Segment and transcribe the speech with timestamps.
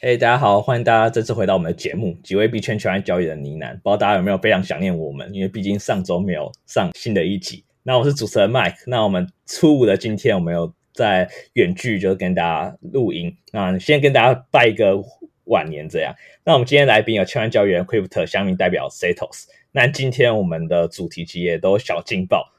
[0.00, 3.72] 哎大家好，欢迎大家这次回到我们的节目，几位币圈全交易的呢喃。
[3.82, 5.30] 不知道大家有没有非常想念我们？
[5.34, 7.62] 因为毕竟上周没有上新的一集。
[7.82, 8.82] 那我是主持人 Mike。
[8.86, 13.36] 那我们初五的今天，我们有在远距，就是跟大家录音。
[13.52, 14.96] 那先跟大家拜一个
[15.44, 16.14] 晚年，这样。
[16.44, 19.48] 那我们今天来宾有千万交易员 Crypto 乡民代表 Setos。
[19.70, 22.50] 那今天我们的主题其实也都小劲爆。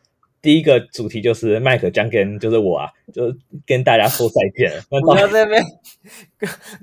[0.42, 3.34] 第一个主题就是麦克将跟就是我啊， 就
[3.66, 4.84] 跟大家说再见了。
[5.06, 5.64] 我要在那边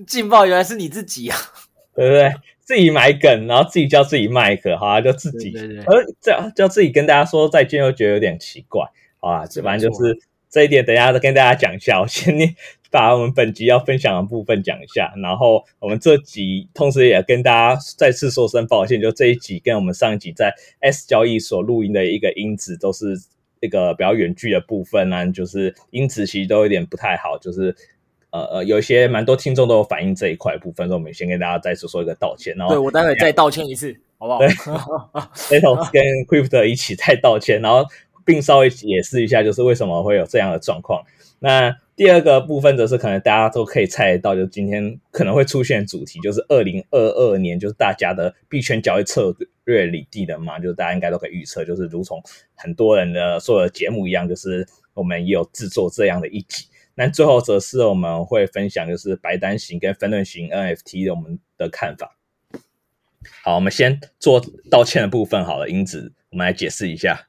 [0.06, 1.37] 劲爆，原来是你自己啊，
[1.97, 2.33] 对不对？
[2.62, 5.50] 自己买梗，然后自己叫自己麦克，好啊，就自己。
[5.50, 5.84] 对对对。
[5.84, 8.84] 而这样叫自己跟大家说再见，又觉得有点奇怪，
[9.19, 9.47] 好啊。
[9.47, 12.00] 这反正就是这一点，等一下再跟大家讲一下。
[12.00, 12.37] 我先
[12.91, 23.19] 把我们本集要分享的部分讲一下，然后我们这集同时也跟大家再次说声抱歉，就这一集跟我们上一集在 S 交易所录音的一个音质都是。
[23.61, 27.75] 这个比较远距的部分呢、啊，就是音质其实都有点不太好，就是
[28.31, 32.55] 呃呃，有一些蛮多听众都有反映这一块部分，所以我们先跟大家再说说一个道歉。
[32.56, 34.39] 然后对我待会再道歉一次，好不好？
[34.39, 34.48] 对，
[35.34, 37.84] Setos 跟 Crypto 一起再道歉，然后
[38.25, 41.03] 并稍微解释一下，就是为什么会有这样的状况。
[41.39, 52.22] 那第二个部分则是可能大家都可以猜得到，就今天可能会出现主题，就是二零二二年，就是大家的币圈交易策略里地的嘛，就是大家应该都可以预测，就是如同
[52.55, 54.65] 很多人的所有的节目一样，就是
[54.95, 56.67] 我们也有制作这样的一集。
[56.95, 62.17] 那最后则是我们会分享，就是白单型跟分论型 NFT 的我们的看法。
[63.43, 64.41] 好，我们先做
[64.71, 67.28] 道歉的部分好了，英子我们来解释一下。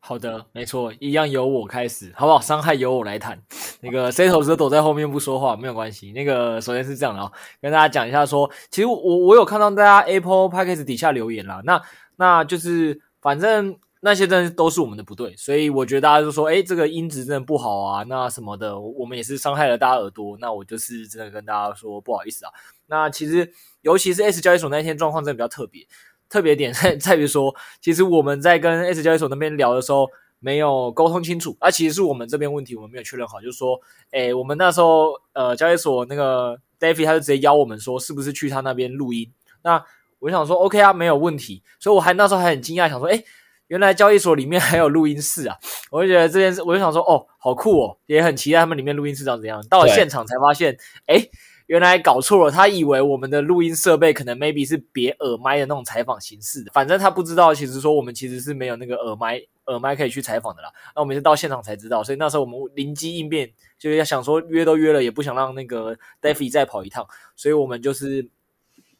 [0.00, 2.40] 好的，没错，一样由我开始，好不好？
[2.40, 3.40] 伤害由我来谈。
[3.80, 6.12] 那个 Setos 躲在后面不说话，没有关系。
[6.12, 7.30] 那个首先是这样的啊，
[7.60, 11.82] 跟大家讲一下说，其实我我有看到大家 Apple Podcast 底下留言啦，那
[12.16, 22.52] 那就是反正那些真的都是我们的不对，所以我觉得大家就说，诶，这个音质真的不好啊，那什么的，我们也是伤害了大家耳朵，那我就是真的跟大家说不好意思啊。
[22.86, 25.86] 那其实尤其是 S 交易所那一天状况真的比较特别。
[26.34, 30.08] 特别点 在在于说，其实我们在跟 S 交易所那边聊的时候，
[30.40, 33.80] 没有沟通清楚，啊、其实是我们这边问题，我们没有确认好，就是说，
[34.10, 39.30] 诶，我们那时候呃交易所那个 David 他就直接邀我们说，是不是去他那边录音？
[39.62, 39.80] 那
[40.18, 43.24] 我想说 OK 啊，没有问题，所以我还那时候还很惊讶，想说，诶，
[43.68, 45.56] 原来交易所里面还有录音室啊！
[45.92, 49.64] 我就觉得这件事，我就想说，哦，好酷哦，也很期待他们里面录音室长怎样。
[49.68, 51.30] 到了现场才发现，诶。
[51.66, 60.70] 原来搞错了，他以为我们的录音设备可能 maybe 是别耳麦的那种采访形式的，反正他不知道，其实说我们其实是没有那个耳麦，耳麦可以去采访的啦。
[60.94, 68.28] 那我们是到现场才知道，所以那时候我们灵机应变，就是要想说约都约了，也不想让那个 Daffy 再跑一趟，所以我们就是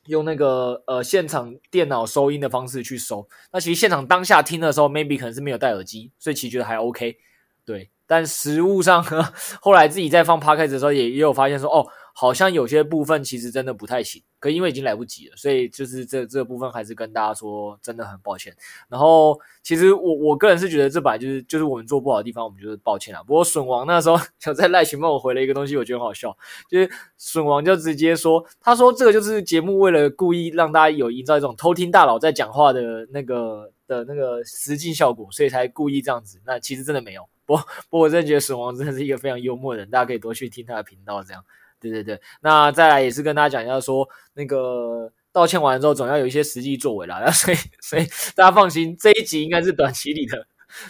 [0.06, 3.28] 用那个呃现场电脑收音的方式去收。
[3.52, 7.18] 那其实现场当下听的时候，maybe 可能是没有戴耳机，所以其实觉得还 OK。
[7.66, 11.86] 对，但实物上呵 后来自己在放 Podcast 的时候，也也有发现说哦。
[12.16, 18.54] 好像有些部分其实真的不太行，可因为已经来不及了，所以就是这这部分还是跟大家说真的很抱歉。
[18.88, 23.20] 然后其实我我个人是觉得这本来就是就是我们做不好的地方，我们就是抱歉啊。
[23.24, 26.36] 不过损王那时候 就在赖群帮我回了一个东西，我觉得很好笑，
[26.70, 26.88] 就是
[27.18, 36.40] 损王就直接说，他说这个就是节目为了故意让大家有营造一种偷听大佬在讲话的那个的那个实际效果，所以才故意这样子。
[36.46, 37.28] 那其实真的没有。
[37.46, 41.44] 不不过我真的觉得损王真的是一个非常幽默的人，大家可以多去听他的频道这样。
[41.90, 47.20] 对对对，那再来也是跟大家讲一下说，那个道歉完之后，总要有一些实际作为啦。
[47.24, 48.04] 那 所以所以
[48.34, 50.46] 大家放心，这一集应该是短期里的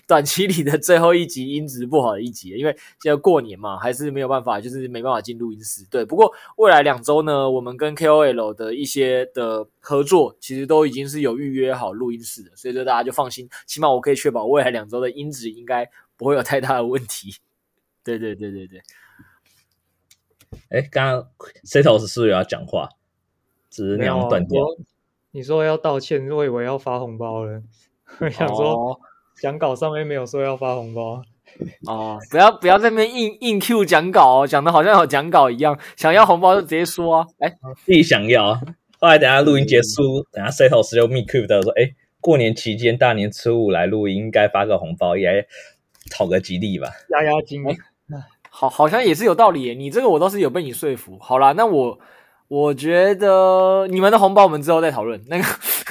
[0.07, 5.87] 短期里的最后一集音质不好的一集，因为现在过年嘛，还是没有办法，就是没办法进录音室。
[5.91, 15.87] 对，不过未来两周呢，我们跟 KOL 的一些的合作，其实都已经是有预约好录音室的，所以说大家就放心，起码我可以确保未来两周的音质应该
[16.17, 17.35] 不会有太大的问题。
[18.03, 18.81] 对对对对对。
[20.71, 21.29] 哎，刚刚
[21.65, 22.89] Setos 是不是要讲话？
[23.71, 24.63] 只是那样断掉。
[25.33, 27.61] 你说要道歉，我以为要发红包了。
[28.21, 29.01] 我想说，
[29.41, 31.21] 讲稿上面没有说要发红包。
[31.87, 35.77] 哦，不要不要在那边硬硬 Q 讲稿哦，讲的好像有讲稿一样。
[35.97, 37.49] 想要红包就直接说啊，哎，
[37.85, 38.55] 自己想要。
[39.01, 41.91] 后来等下录音结束，嗯、等下 Setos 就密 Q 的说，哎，
[42.21, 45.47] 过年期间大年初五来录音，应该发个红包，也
[46.11, 47.65] 讨个吉利吧，压压惊。
[48.57, 49.75] 好，好像也是有道理。
[49.75, 51.19] 你这个我倒是有被你说服。
[51.21, 51.99] 好啦，那我。
[52.47, 55.21] 我觉得你们的红包我们之后再讨论。
[55.29, 55.45] 那个，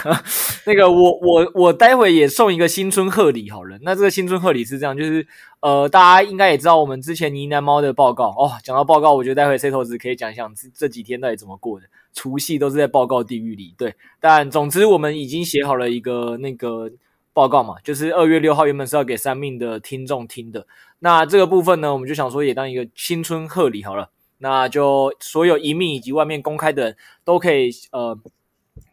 [0.65, 3.77] 那个我，我我待会也送一个新春贺礼好了。
[3.81, 5.25] 那这个新春贺礼是这样，就是
[5.61, 8.51] 呃，大家应该也知道我们之前呢喃猫的报告哦。
[8.63, 11.87] 讲到报告，我觉得待会 Setos 可以讲一讲这这几天到底怎么过的。
[12.13, 13.95] 除夕都是在报告地狱里，对。
[14.21, 16.89] 但总之我们已经写好了一个那个
[17.33, 20.67] 报告嘛，就是二月六号原本是要给三命的听众听的。
[20.99, 24.09] 那这个部分呢，我们就想说也当一个新春贺礼好了。
[24.39, 28.17] 那就所有一命以及外面公开的都可以呃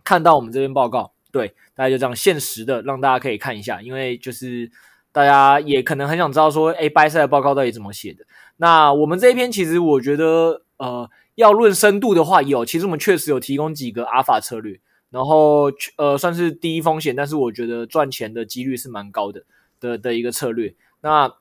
[0.05, 4.71] 看到我们这边报告，对，大家就这样现实的让大家可以看一下，因为就是
[5.11, 8.25] 大家也可能很想知道说，诶，掰赛的报告到底怎么写的？
[8.59, 14.79] 那我们这一篇其实我觉得呃要论深度的话，有，其实我们确实有提供几个阿尔法策略，
[15.11, 19.45] 然后呃算是低风险，但是我觉得赚钱的几率是蛮高的
[19.79, 20.75] 的的一个策略。
[21.03, 21.35] 那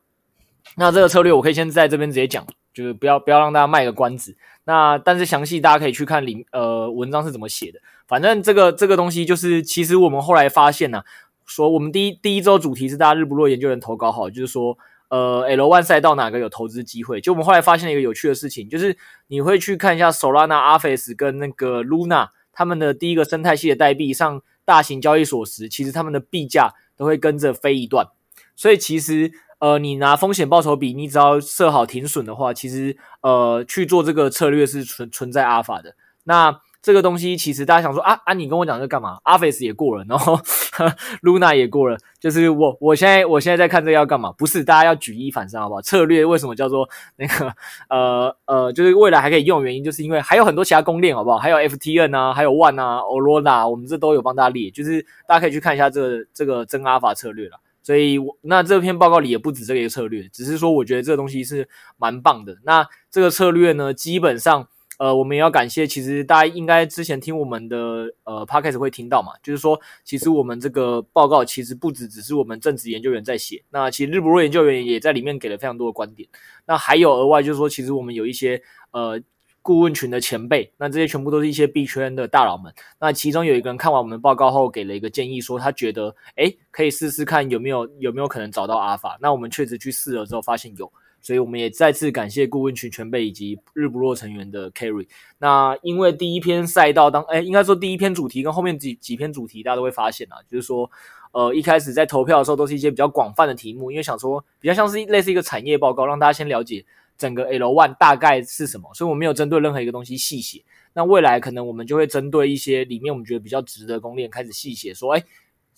[0.75, 2.45] 那这个策略我可以先在这边直接讲。
[2.71, 7.79] 就是不要不要让大家卖个关子，那但是详细大家可以去看里呃文章是怎么写的。
[8.07, 11.01] 反正这个这个东西就是，其实我们后来发现呢、
[11.45, 14.77] 说我们第一第一周主题是大家日不落研究员投稿好，就是说
[15.09, 17.19] 呃 L one 赛道哪个有投资机会。
[17.19, 18.95] 就我们后来发现了一个有趣的事情，就是
[19.27, 28.05] 你会去看一下 Solana、Aave 跟那个 Luna 他们的第一个生态系的代币上大型交易所时，其实他们的币价都会跟着飞一段，
[28.53, 29.31] 所以其实。
[29.59, 35.95] 呃，你拿风险报酬比，你只要设好停损的话，其实呃去做这个策略是存存在阿尔法的。
[36.23, 40.39] 那这个东西其实大家想说啊啊，你跟我讲这干嘛？Aave 也过了，然后
[41.21, 44.31] Luna 也过了，就是我我现在我现在在看这个要干嘛？
[44.31, 45.81] 不是，大家要举一反三好不好？
[45.81, 46.87] 策略为什么叫做
[47.17, 47.53] 那个
[47.89, 51.37] 呃呃，就是未来还可以用的原因，就是因为还有很多其他公链好不好？
[51.37, 57.59] 还有 FTN 啊，还有 One 啊，Aurora，我们这都有帮大家列，就是大家可以去看一下这个这个真阿尔法策略了。
[57.81, 61.67] 所以，我那这篇报告里也不止这个策略，只是说我觉得这个东西是
[61.97, 62.55] 蛮棒的。
[62.63, 64.67] 那这个策略呢，基本上，
[64.99, 76.27] 呃，我们也要感谢，其实大家应该之前听我们的呃 podcast 会听到嘛，就是说，其实我们这个报告其实不止只是我们正职研究员在写，那其实日不落研究员也在里面给了非常多的观点。
[76.67, 78.61] 那还有额外就是说，其实我们有一些
[78.91, 79.19] 呃。
[79.61, 82.73] 顾问群的前辈，那这些全部都是一些币圈的大佬们。
[82.97, 89.17] 那其中有一个人看完我们报告后，给了一个建议，说他觉得，诶，可以试试看有没有有没有可能找到阿尔法。
[89.21, 95.07] 那我们确实去试了之后，发现有，所以我们也再次感谢顾问群前辈以及日不落成员的 carry。
[95.37, 100.89] 那因为第一篇赛道当，诶，应该说第一篇主题跟后面几几篇主题，大家都会发现啊，就是说，
[101.31, 106.85] 呃，一开始在投票的时候都是一些比较广泛的题目，因为想说比较像是类似一个产业报告，让大家先了解。
[107.17, 108.89] 整个 L1 大概是什么？
[108.93, 110.63] 所以我没有针对任何一个东西细写。
[110.93, 115.21] 那未来可能我们就会针对一些里面我们觉得比较值得攻略开始细写，说，哎，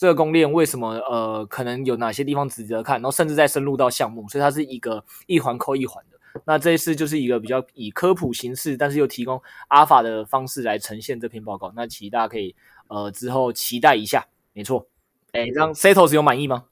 [0.02, 4.28] 这个公链为什么呃可能有哪些地方值得看，然后甚至再深入到项目。
[4.28, 6.18] 所以它是一个一环扣一环的。
[6.44, 11.72] 那这一次就是一个比较以科普形式，但是又提供阿尔法的方式来呈现这篇报告。
[11.76, 12.56] 那其实大家可以
[12.88, 14.26] 呃之后期待一下。
[14.54, 14.88] 没错，
[15.34, 16.64] 哎，让 Setos 有满意吗？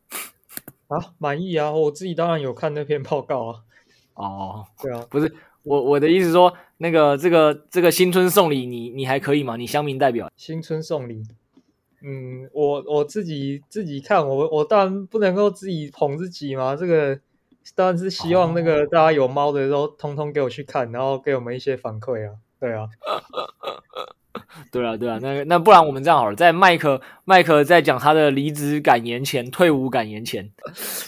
[0.87, 1.71] 啊，满意啊！
[1.71, 3.59] 我自己当然有看那篇报告啊。
[4.15, 5.31] 哦，对啊，不是
[5.61, 9.55] 我我的意思说，那个这个这个新春送礼，你你还可以吗？
[9.55, 11.23] 你乡民代表新春送礼，
[12.01, 17.19] 嗯，我我自己自己看，我我当然不能够自己捧自己嘛，这个
[17.75, 22.87] 当然是希望那个大家有猫的都通通给我去看，然后给我们一些反馈啊，对啊。
[24.71, 30.49] 对啊，对啊，那那不然我们这样好了，在麦克麦克在讲他的离职感言前，退伍感言前，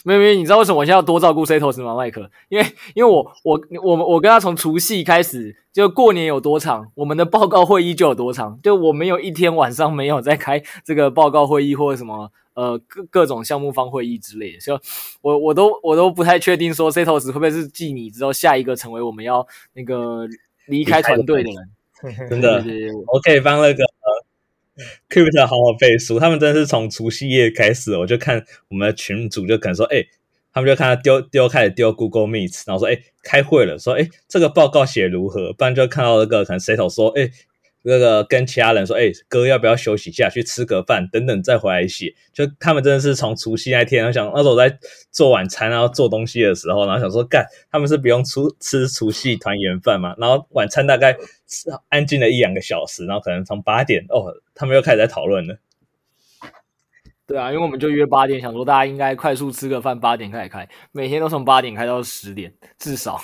[0.03, 1.95] 没有没有，你知道为什么我现在要多照顾 Setos 吗？
[1.95, 14.79] 麦克，因为因为我我我我跟他从除夕开始，就过年有多长，我们的报告会议就有多长，就我没有一天晚上没有在开这个报告会议或者什么呃各各种项目方会议之类的，就
[15.21, 20.27] 我我都我都不太确定说 Setos 会不会是继你之后下一个成为我们要那个
[20.67, 21.69] 离开团队的人。
[22.29, 22.63] 真的，
[23.13, 23.84] 我可以帮那个
[25.10, 26.20] Crypto 好好背书。
[26.20, 30.05] 他们真的是从除夕夜开始，我就看我们的群主就可能说，哎，
[30.53, 35.53] 他们就看他丢丢开始丢 Google Meet，然后说，哎，开会了，说，哎，这个报告写如何？
[35.53, 37.31] 不然就看到那个可能 Setos 说，哎。
[37.84, 42.14] 那个跟其他人说，哎，哥要不要休息一下，去吃个饭，等等再回来写。
[42.32, 44.78] 就他们真的是从除夕那天，我想那时候我在
[45.12, 50.16] 做晚餐，然后做东西的时候，然后想说，干，他们是不用出吃除夕团圆饭嘛？
[50.18, 55.58] 然后晚餐大概是安静了一两个小时，然后可能从八点哦，他们又开始在讨论了。
[57.26, 63.22] 对啊，因为我们就约八点，想说大家应该快速吃个饭，八点开始开，每天都从八点开到十点至少。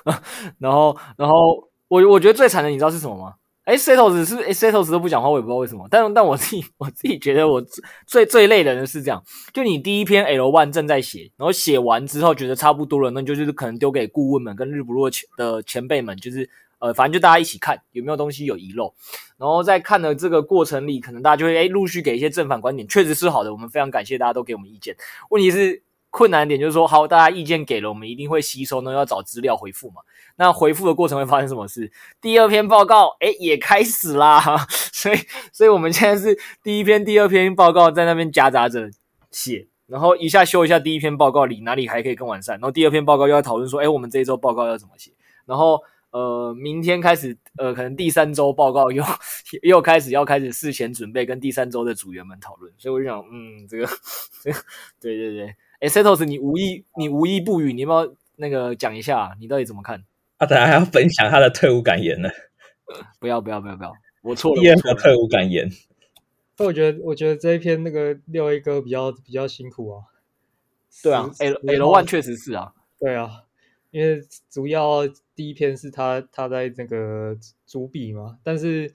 [0.60, 3.34] 然后，然后我我觉得最惨的，你知道是什么吗？
[3.66, 5.88] 哎，Setos 是，Setos 都不讲话，我也不知道为什么。
[5.90, 7.60] 但但我自己我自己觉得我
[8.06, 9.20] 最最累的人是这样，
[9.52, 18.94] 就你第一篇 L one 正在写，然后写完之后觉得差不多了，那就就是可能丢给顾问们跟日不落前的前辈们，就是呃，反正就大家一起看有没有东西有遗漏。
[19.36, 24.96] 然后在看的这个过程里，可能大家就会哎陆续给一些正反观点，确实是好的，我们非常感谢大家都给我们意见。
[25.30, 25.85] 问题是。
[26.16, 30.00] 困难点就是说，好，大家意见给了，我们一定会吸收那，要找资料回复嘛。
[30.36, 31.92] 那回复的过程会发生什么事？
[32.22, 34.40] 第二篇报告，诶，也开始啦。
[34.94, 35.18] 所以，
[35.52, 38.88] 所以我们现在是第一篇、第二篇报告在那边夹杂着
[39.30, 45.10] 写，然后一下修一下第一篇报告里哪里还可以更完善，然后第二篇报告又要讨论说，诶，我们这一周报告要怎么写？
[45.44, 45.82] 然后，
[46.12, 49.04] 呃，明天开始，呃，可能第三周报告又
[49.62, 52.72] 又开始要开始事前准备，跟第三周的组员们讨论。
[52.78, 53.86] 所以我就想，嗯，这个，
[54.42, 54.58] 这个，
[54.98, 55.54] 对对对。
[55.80, 60.02] 哎，Setos，你无意你无意不语，你要不要那个讲一下，你到底怎么看？
[60.38, 62.30] 他，等下还要分享他的退伍感言呢。
[63.18, 63.92] 不要不要不要不要，
[64.22, 64.62] 我错了。
[64.62, 65.70] 第二个退伍感言。
[66.56, 70.04] 但我觉得，我觉得这一篇那个六 A 哥比较比较辛苦啊。
[71.02, 72.72] 对啊，L L one 确实是啊。
[72.98, 73.42] 对啊，
[73.90, 78.90] 因为主要第一篇是他他在那个主笔嘛，但是，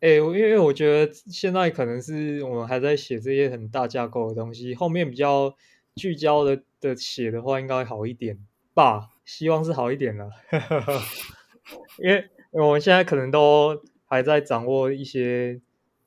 [0.00, 5.56] 哎，因为我觉得现在可能是我们还在写这些很大架构的东西，后面比较。
[5.98, 8.38] 聚焦的的写的话应该好一点
[8.72, 10.30] 吧，希望是好一点了，
[11.98, 15.60] 因为我们现在可能都还在掌握一些，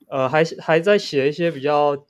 [0.07, 2.05] 呃，还还在写一些比较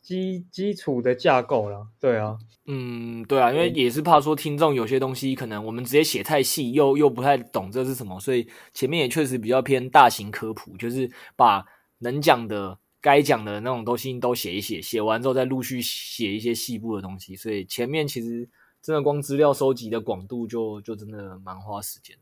[0.00, 1.86] 基基础的架构啦。
[2.00, 11.64] 对啊，嗯，对啊，因为也是怕说听众有些东西可能我们直接写太细，又又不太懂这是什么，所以前面也确实比较偏大型科普，就是把
[11.98, 12.78] 能讲的。
[13.06, 18.48] 该讲的那种东西都写一写，写完之后再陆续写一些细部的东西，所以前面其实
[18.82, 22.16] 真的光资料收集的广度就就真的蛮花时间。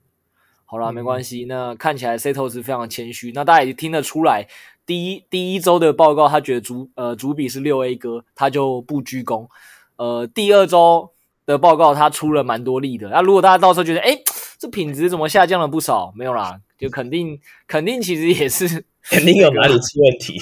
[0.67, 1.47] 好啦，没关系。
[1.47, 4.47] 那看起来 Setos 是非常谦虚，那大家也听得出来，
[4.85, 9.49] 第一第一周的报告他觉得主呃主笔是六 A 哥，他就不居功。
[9.97, 11.13] 呃，第二周
[11.47, 13.09] 的报告他出了蛮多力的。
[13.09, 14.19] 那如果大家到时候觉得，哎，
[14.59, 16.13] 这品质怎么下降了不少？
[16.15, 20.39] 没有啦，就肯定肯定其实也是 肯定有哪里出问题。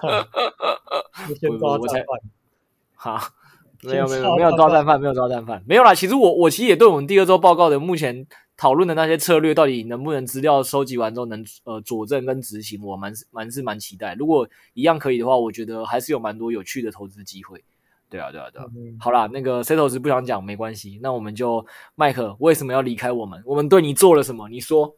[0.00, 0.76] 哈哈哈
[1.12, 1.28] 哈
[1.60, 2.04] 我我才
[2.94, 3.18] 好，
[3.82, 5.94] 没有没有没有抓战犯，没有抓战犯，没有啦。
[5.94, 8.26] 其实我我其实也对我们第二周报告的目前
[8.56, 14.14] 讨论的那些策略，到底能不能资料收集完之后能呃佐证跟执行，我蛮蛮是蛮期待。
[14.14, 17.62] 如果一样可以的话，我觉得还是有蛮多有趣的投资机会。
[18.10, 18.66] 对啊对啊对啊。
[18.76, 21.64] 嗯、好啦，那个 Setos 不想讲没关系，那我们就
[21.94, 23.40] 麦克为什么要离开我们？
[23.46, 24.48] 我们对你做了什么？
[24.48, 24.94] 你说。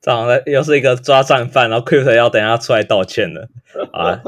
[0.00, 3.48] 这好像又是一个抓战犯，然后 Crypto 要等下出来道歉了
[3.92, 4.20] 啊！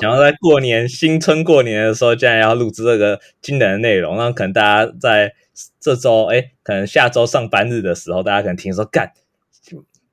[0.00, 5.34] 然后在过年新春过年的时候，竟然要录制这个惊人的内容，那可能大家在
[5.78, 9.12] 这周哎，可能下周上班日的时候，大家可能听说干。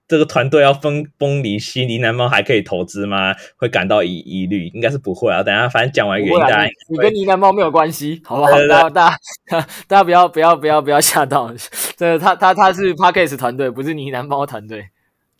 [0.08, 3.36] 这个团队要分崩离析，呢喃猫还可以投资吗？
[3.58, 5.44] 会感到疑疑虑，应该是不会啊。
[5.44, 8.52] 等下反正讲完原因，大家你跟呢喃猫没有关系，好不好？
[8.68, 9.18] 大家大家
[9.88, 11.54] 大家不要不要不要不要吓到，
[11.98, 14.88] 这他他他是 Podcast 团队，不是呢喃猫团队。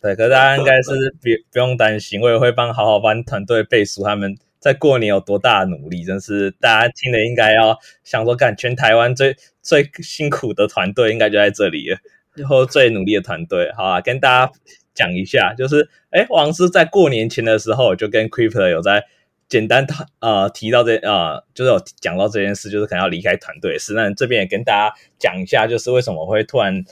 [0.00, 11.98] 对，可是大家应该是不不用担心，我也会帮好好帮团队背书，他们在过年有多大的努力，真是大家听了应该要想说，干全台湾最最辛苦的团队，应该就在这里了。
[12.38, 14.52] 最后最努力的团队，好啊，跟大家
[14.94, 19.04] 讲一下，就是，哎，王师在过年前的时候就跟 Crypto 有在
[19.48, 23.92] 简单谈呃提到这呃，就是有讲到这件事，就是可能要离开团队的事。
[23.94, 26.84] 那这边也跟大家讲一下，就是为什么会突然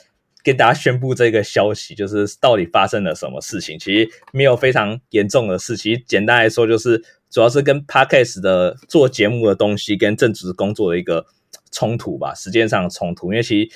[0.42, 3.78] 跟大家宣布这个消息，就是到底发生了什么事情？
[3.78, 7.00] 其实没有非常严重的事，其实简单来说，就是
[7.30, 11.24] 主要是跟 Podcast 的做节目的东西跟正职工作的一个
[11.70, 13.70] 冲突吧，时间上的冲突，因为其实。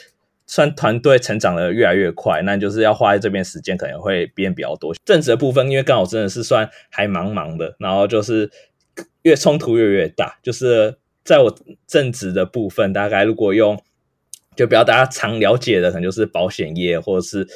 [0.50, 4.92] 算团队成长的越来越快，那就是要花在这边时间可能会变比较多。
[5.04, 8.50] 正职的部分，因为刚好真的是算还蛮忙的，然后就是
[9.22, 10.40] 越冲突越越大。
[10.42, 13.80] 就是在我正职的部分，大概如果用
[14.56, 17.46] 就比较大家常了解的，可能就是保险业或者是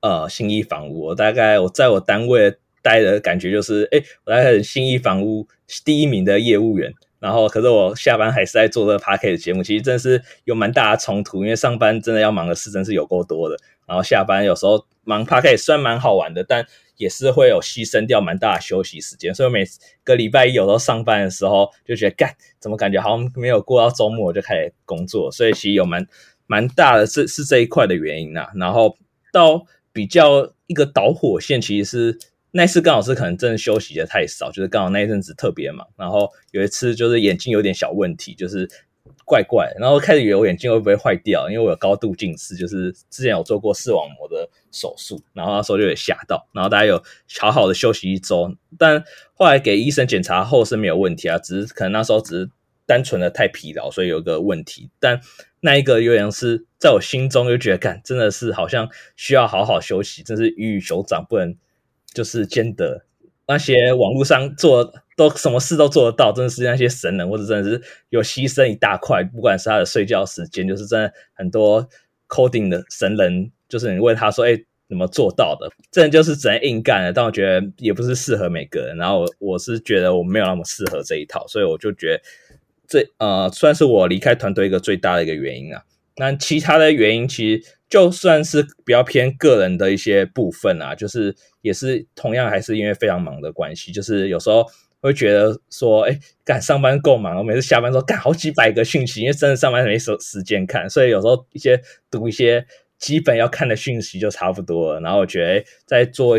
[0.00, 1.14] 呃信义房屋。
[1.14, 5.46] 大概我在我单位待的感觉就是，哎，我大概是信义房屋
[5.84, 6.94] 第一名的业务员。
[7.20, 13.56] 然后，可是我下班还是在做这个 Podcast 的节目，其实真的是有蛮大的冲突，因为上班真的要忙的事真是有够多的。
[13.86, 19.34] 然后下班有时候忙 Podcast 虽然蛮好玩的，但也是会有牺牲掉蛮大的休息时间。
[19.34, 19.64] 所以每
[20.04, 26.06] 个礼拜一有时候上班的时候，就觉得干怎么感觉好像没有过到周末就开始工作，所以其实有蛮
[26.46, 28.96] 蛮大的是是这一块的原因呐、然后
[29.32, 32.18] 到比较一个导火线，其实是
[32.50, 38.68] 那次刚好是可能真的休息的太少，就是刚好那一阵子特别忙，然后有一次就是眼睛有点小问题，就是。
[39.24, 47.02] 怪怪，然后开始以为我眼睛会不会坏掉，因为我有高度近视，就是之前有做过视网膜的手术，然后那时候就有吓到，然后大家有
[47.38, 49.02] 好好的休息一周，但
[49.34, 52.50] 后来给医生检查后是没有问题啊，只是可能那时候只是
[52.86, 55.20] 单纯的太疲劳，所以有个问题，但
[55.60, 61.54] 那一个有点是在我心中就觉得，干真的是好像需要好好休息，真是鱼与熊掌不能
[62.12, 63.04] 就是兼得。
[63.46, 71.88] 那些网络上做都什么事都做得到，真的是那些神人，或者真的是有牺牲一大块，不管是他的睡觉时间，就是真的很多
[72.28, 74.54] coding 的神人，就是你问他说，哎、
[74.86, 75.66] 怎么做到的？
[75.90, 77.10] 真的就是只能硬干了。
[77.10, 82.22] 但我觉得也不是适合每个人，然后我是觉得我没有那么适合这一套，所以我就觉得
[82.86, 85.82] 这呃算是我离开团队一个最大的一个原因啊。
[86.16, 87.64] 那其他的原因其实。
[87.88, 94.64] 就算是比较偏个人的一些部分啊，就是也是同样还是因为非常忙的关系，就是有时候
[95.00, 102.66] 会觉得说，哎，赶上班够忙，我每次下班之后干好几百个讯息，因为真的上班没时时间看，所以有时候一些读一些
[102.98, 105.00] 基本要看的讯息就差不多了。
[105.00, 106.38] 然后我觉得在做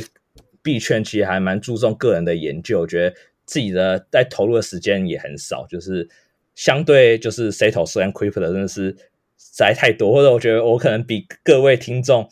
[0.62, 6.08] 币圈其实还蛮注重个人的研究，我觉得自己的在投入的时间也很少，就是
[6.56, 8.96] 相对就是 Setos 跟 Crypto 真的是。
[9.52, 12.30] 在太多，或者我觉得我可能比各位听众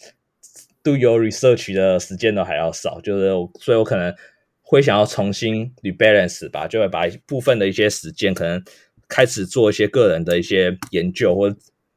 [0.87, 3.29] do your research 的时间都还要少，就是
[3.59, 4.15] 所以我可能
[4.61, 8.63] 会想要重新 rebalance 吧，就会把部分的一些时间可能
[9.09, 11.53] 开始做一些个人的一些研究，或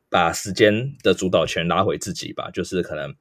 [0.09, 3.15] 把时间的主导权拉回自己吧，就是可能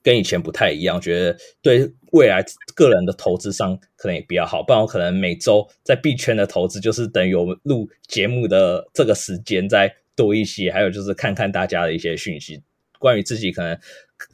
[0.00, 2.44] 跟以前不太一样，觉得对未来
[2.76, 9.96] 个人的投资上可能也比较好，不然我可能每周在币圈的投资就是等于我们录节目的这个时间再。
[10.14, 12.62] 多一些，还有就是看看大家的一些讯息，
[12.98, 13.74] 关于自己可能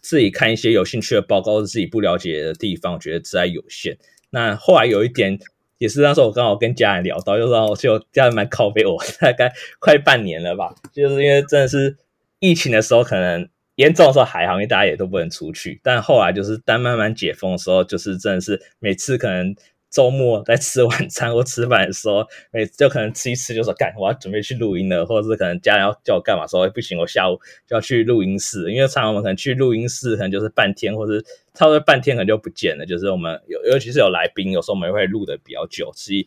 [0.01, 3.97] 自己看一些有兴趣的报告，自己不了解的地方，觉得实在有限。
[4.31, 5.39] 那后来有一点，
[5.79, 11.97] 也是那时候我刚好跟家人聊到，就让我就家人蛮靠背我，大概快半年了吧， 就是因为真的是
[12.41, 15.81] 疫情的时候，可能严重的时候还好，因为大家也都不能出去。
[15.83, 19.55] 但后来就是当慢慢解封的时候，就是真的是每次可能。
[19.91, 31.23] 周末在吃晚餐或吃饭的时候，每就可能吃一吃就说干，我要准备去录音了，或者是可能家人要叫我干嘛，说不行，我下午就要去录音室，因为常常我们可能去录音室，可能就是半天，或是
[31.55, 32.85] 差不多半天可能就不见了。
[32.85, 36.27] 就是我们有，尤其是有来宾，有时候我们会录的比较久，所以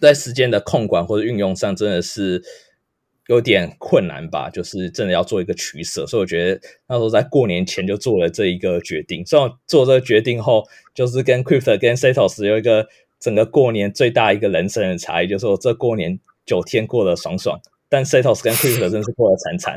[0.00, 2.42] 在时间的控管或者运用上，真的是。
[3.28, 9.24] 有点困难吧，就是真的要做一个取舍，所以我觉得那时候在过年前就做了这一个决定。
[9.24, 12.88] 所以做这个决定后，就是跟 Crypt 跟 Setos 有一个
[13.20, 19.76] 整个过年最大一个人生的差异，就是我这过年九天过得爽爽，但 Setos 跟 Crypt 真是过得惨惨，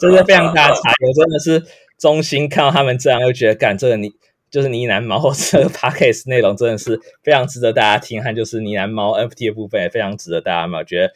[0.00, 1.06] 这是非常大的差异。
[1.06, 4.14] 我真的是衷心看到他们这样，又觉得干这个你
[4.50, 11.12] 就是呢喃猫这个 Podcast 内容真的是非常值得大家听，还就是呢喃猫 NFT 的部分也非常值得大家嘛，我觉得。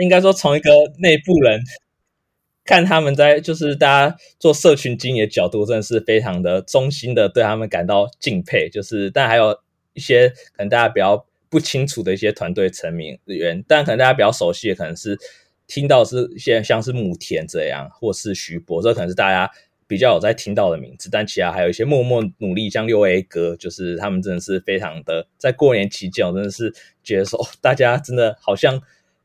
[0.00, 1.60] 应该说，从一个内部人
[2.64, 8.68] 看他们在就是大家做社群经营的角度，真的是非常的衷心的对他们感到敬佩。
[8.70, 9.60] 就是，但还有
[9.92, 15.18] 一些可能大家比较不清楚的一些团队成员，但可能大家比较熟悉的，可能是
[15.66, 19.50] 听到是一些像是牧田这样，或是徐博，这可能是大家
[19.86, 21.10] 比较有在听到的名字。
[21.10, 28.80] 但其他还有一些默默努力，像六 A 哥，就是他们真的是非常的在过年期间，我真的是觉得说，大家真的好像。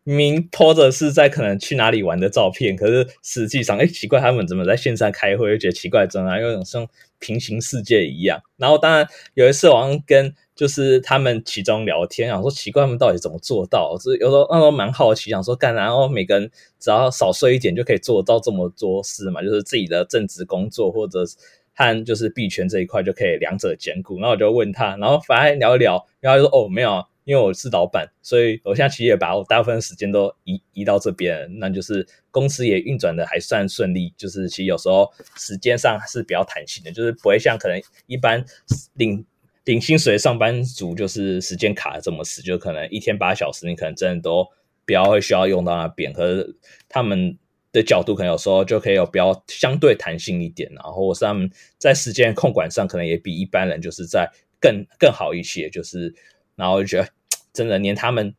[0.08, 5.50] 明拖着是在可能去哪里玩的照片，可是实际上，哎，奇怪，他们怎么在线上开会？
[5.50, 6.88] 又觉得奇怪，真的，有种像
[7.18, 8.40] 平行世界一样。
[8.56, 13.98] 然后，当然有一次，我跟就是他们其中聊天，想说奇怪，他们到底怎么做到？
[14.00, 19.42] 是有时候那时候蛮好奇，想说干，然后每个人只要少睡一点就可以做到这么多事嘛？
[19.42, 21.26] 就是自己的正职工作，或者
[21.74, 24.18] 和就是币圈这一块就可以两者兼顾。
[24.20, 27.04] 然后我就问他，然后反正聊一聊，然后就说哦，没有。
[27.26, 38.46] 因为我是老板，所以我现在其实也把我大部分时间都移移到这边，那就是公司也运转的还算顺利，就是其实有时候时间上是比较弹性的，就是不会像可能一般
[38.94, 39.26] 领
[39.64, 44.48] 领薪水上班族，就是时间卡的这么死，就可能一天八小时，你可能真的都
[44.86, 46.14] 比较会需要用到那边。
[46.14, 46.56] 可是
[46.88, 47.36] 他们
[47.72, 56.14] 的角度可能有时候就可以有比较相对弹性一点，然后是他们在时间控管上可能也比一般人就是在更更好一些，就是。
[56.58, 57.10] 然后觉得，
[57.56, 58.36] 真的连他们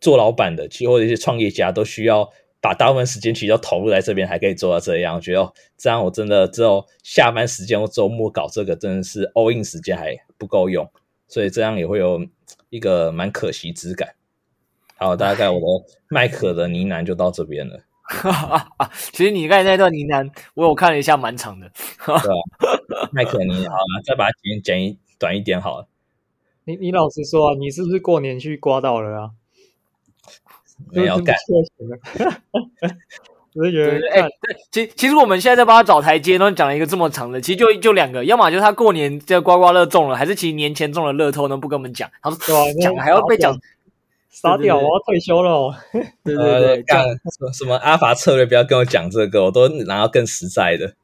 [0.00, 2.30] 做老板的，其实或者一些创业家，都需要
[2.60, 5.16] 把大部分时间其实都投入在这边，还可以做到这样。
[5.16, 10.88] 我觉得这样，我真的只有下班时间或周末搞这个，真的是 all in 时间还不够用，
[11.26, 12.24] 所以这样也会有
[12.68, 14.14] 一个蛮可惜之感。
[14.96, 15.66] 好，大概我的
[16.08, 17.80] 麦克的呢喃就到这边了。
[19.12, 21.70] 其实你刚才那段呢喃，我有看了一下，蛮长的。
[22.04, 23.08] 对啊。
[23.12, 25.88] 麦克尼，好了，再把它剪剪一短一点好了。
[26.64, 29.30] 你你老实说啊，你是不是过年去刮到了啊？
[30.92, 31.36] 没有干。
[33.54, 41.56] 我就 觉得，哎，对，其其实我们现在在帮他找台阶，然后讲了一个这么长的，其实就就两个，要么就是他过年这刮刮乐中了，还是其实年前中了乐透呢？
[41.56, 43.56] 不跟我们讲，他说讲还要被讲，
[44.30, 45.74] 傻屌，我要退休了哦。
[46.24, 50.94] 对对对，干什么什么阿法策略，不要跟我讲这个，我都拿到更实在的。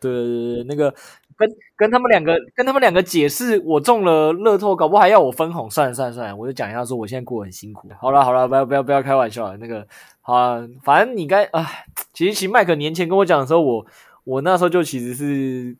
[0.00, 0.94] 对对对，那个
[1.36, 7.88] 跟跟他们两个跟他们两个解释，我中了乐透，搞不好还要我分红，算了算了算了，我就讲一下说我现在过得很辛苦。
[8.00, 9.86] 好了好了，不要不要不要开玩笑了，那个。
[10.20, 11.64] 好啊，反正你该啊，
[12.12, 13.86] 其实其实麦克年前跟我讲的时候，我
[14.24, 15.76] 我那时候就其实是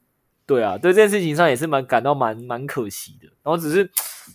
[0.46, 3.26] 对啊，对这件事情上也是蛮感到蛮蛮可惜的。
[3.42, 3.90] 然后只是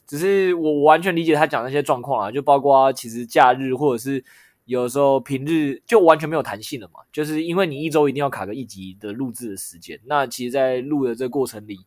[0.05, 4.21] 只是我我完全理解他讲那些状况啊，就包括其实假日或者是
[4.65, 9.99] 有时候平日就完全没有弹性了嘛，就是因为你一周一定要卡个一集的录制的时间。
[10.05, 11.79] 那其实，在录的这个过程里，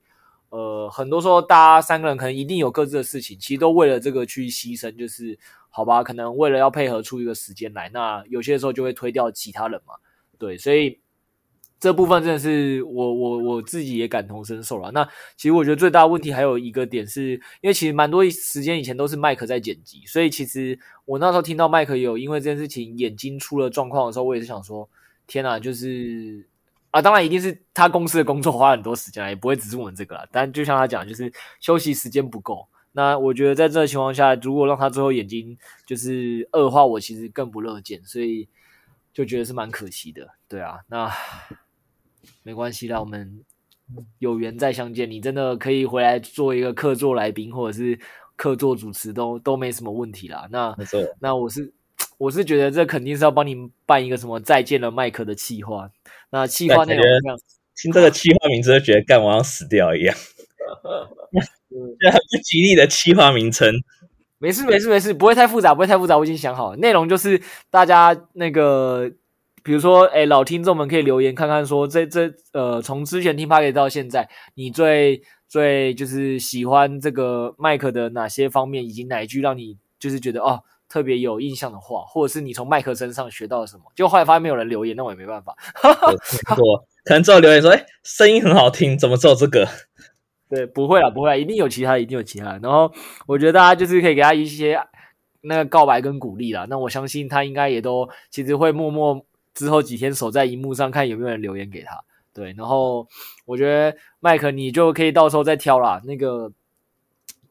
[0.51, 5.39] 呃，很多时候大家三个人可能一定有各自的事情，其实都为了这个去牺牲，就是。
[5.77, 9.95] 好吧，可能为了要配合出一个时间来，那有些时候就会推掉其他人嘛。
[10.39, 11.01] 对，所以
[11.85, 14.90] 这部分真的是我我我自己也感同身受了。
[14.92, 15.05] 那
[15.37, 24.88] 其实我觉得最大的问题还有一个点是，因为其实蛮多时间以前都是麦克在剪辑，所以其实我那时候听到麦克有因为这件事情眼睛出了状况的时候，我也是想说，
[25.27, 26.49] 天哪，就是
[26.90, 30.27] 啊，当然一定是他公司的工作花很多时间，也不会只是我们这个啦。
[30.33, 32.66] 但就像他讲，就是休息时间不够。
[32.92, 38.49] 那我觉得在这个情况下，如果让他最后眼睛就是恶化，我其实更不乐见，所以
[39.12, 40.31] 就觉得是蛮可惜的。
[40.49, 41.11] 对啊，那
[42.45, 43.41] 没关系啦，我们
[44.21, 45.11] 有缘再相见。
[45.11, 47.99] 你真的可以回来做一个客座来宾，或者是
[48.37, 50.47] 客座主持都，都都没什么问题啦。
[50.51, 50.77] 那
[51.21, 51.73] 那我是
[52.19, 55.91] 我是觉得这肯定是要帮你办一个什么再见了麦克的企划。
[56.31, 57.39] 那企划内容这样，
[57.75, 60.15] 听这个企划名字就觉得干我要死掉一样。
[61.99, 63.73] 这很不吉利的企划名称。
[64.39, 66.77] 没事没事没事，不会太复杂，不会太复杂，我已经想好了。
[66.77, 69.11] 内容就是大家那个，
[69.64, 83.85] 比如说，哎，老听众们可以留言看看说，说这这呃，从之前听 Podcast 到现在，你最最就是喜欢这个麦克的哪些方面，以及哪一句让你就是觉得哦特别有印象的话，或者是你从麦克身上学到了什么？
[83.96, 85.57] 就后来发现没有人留言，那我也没办法。
[85.83, 89.66] 我可能之后留言说，哎，声音很好听，怎么只有这个？
[90.50, 92.59] 对，不会啦，不会啦，一定有其他，一定有其他。
[92.62, 92.92] 然后
[93.27, 94.79] 我觉得大家就是可以给他一些
[95.40, 96.66] 那个告白跟鼓励啦。
[96.68, 99.24] 那我相信他应该也都其实会默默
[99.55, 101.99] 之后几天守在荧幕上看有没有人留言给他。
[102.33, 103.09] 对，然后
[103.45, 106.03] 我觉得麦克你就可以到时候再挑啦。
[106.05, 106.53] 那个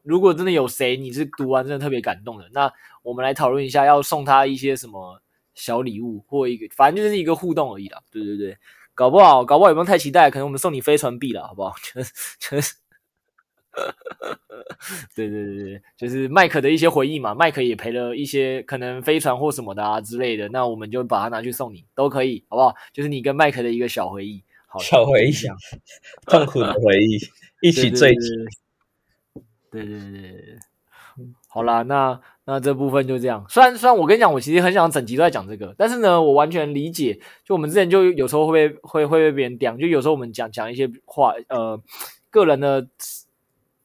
[0.02, 2.70] 如果真的有谁你是读完真的特别感动的，那
[3.02, 5.22] 我们来讨论一下要送他一些什么
[5.54, 8.02] 小礼物或一个，反正就是一个互动而已啦。
[8.10, 8.58] 对对对，
[8.94, 11.74] 搞不好搞不好也不用太期待，可能我们送你飞船币了，好不好？
[11.82, 12.74] 就 是就是。
[15.16, 22.74] 对对对对，就是麦克的一些回忆嘛，麦克也赔了一些可能飞船或什么的啊之类的，那我们就把它拿去送你，都可以，好不好？
[22.92, 25.32] 就是你跟麦克的一个小回忆，好，小回忆，
[26.26, 27.18] 痛苦的回忆，
[27.66, 28.14] 一起醉。
[29.70, 30.58] 对对对对，
[31.48, 33.44] 好啦，那那这部分就这样。
[33.48, 41.80] 虽然虽然我跟你讲，我其实很想整集都在讲这个，但是呢，我完全理解，就我们之前就有时候会被会会被别人讲，就有时候我们讲讲一些话，呃，
[42.30, 42.86] 个人的。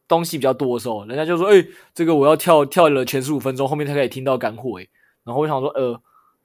[0.09, 4.87] 东西比较多的时候，人家就说：“哎、欸，这个我要跳跳了前十五分钟，后面才可以听到干货。”哎，
[5.23, 5.93] 然后我想说：“呃，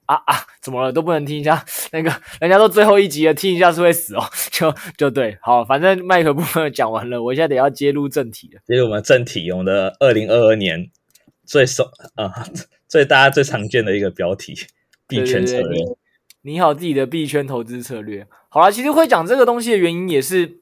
[0.05, 0.93] 啊啊，怎么了？
[0.93, 2.13] 都不能听一下 那个？
[2.39, 4.23] 人家都最后一集了，听一下是会死哦。
[4.53, 8.61] ”就就对，好，反正麦克部分讲完了，我现在得要接入正题了。
[8.67, 10.91] 接入我们正题，我们的二零二二年
[11.43, 12.31] 最受啊、呃，
[12.87, 14.55] 最大家最常见的一个标题——
[15.09, 15.81] 币圈策略。
[16.43, 18.27] 你好，自己的币圈投资策略。
[18.49, 20.59] 好了，其实会讲这个东西的原因也是。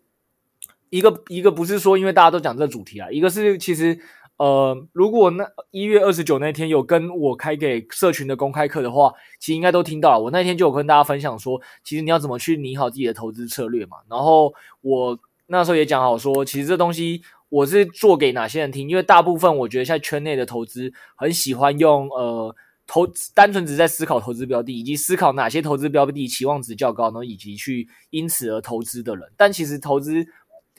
[0.93, 3.97] 一个一个不是说因为大家都讲这个主题啊，一个是其实
[4.38, 10.19] 呃，如果那一月二十九那天有跟我开给社群的公开课的话，其实应该都听到了。
[10.19, 13.97] 我那天就有跟大家分享说，其实你要怎么去拟好自己的投资策略嘛。
[14.08, 30.27] 然后我那时候也讲好说，其实这东西我是做给哪些人听，因为大部分我觉得现在圈内的投资很喜欢用呃投单纯只在思考投资标的，以及思考哪些投资标的期望值较高，然后以及去因此而投资的人，但其实投资。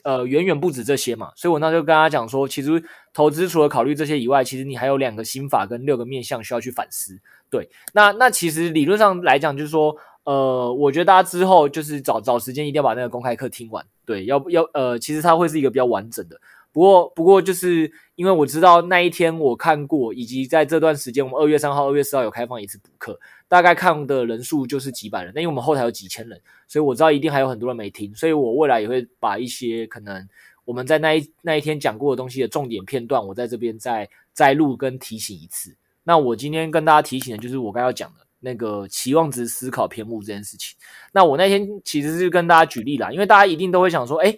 [0.05, 7.19] 呃，远远不止这些嘛，所以我那时候跟他讲说，其实投资除了考虑这些以外，其实你还有两个心法跟六个面向需要去反思。
[7.49, 13.83] 对，那那其实理论上来讲，就是说，呃，我觉得大家之后就是找找时间一定要把那个公开课听完。
[14.05, 16.39] 对，要不要呃，其实它会是一个比较完整的，
[16.75, 30.27] 不过不过就是因为我知道那一天我看过，以及在这段时间，我们二月三号、二月四号有开放一次补课，大概看的人数就是几百人，那因为我们后台有几千人，所以我知道一定还有很多人没听，所以我未来也会把一些可能
[30.65, 35.73] 我们在那一那一天讲过的东西的重点片段，我在这边再再录跟提醒一次。
[36.03, 40.75] 那我今天跟大家提醒的就是我刚要讲的那个期望值思考偏误这件事情。
[41.13, 44.37] 那我那天其实是跟大家举例啦，因为大家一定都会想说，诶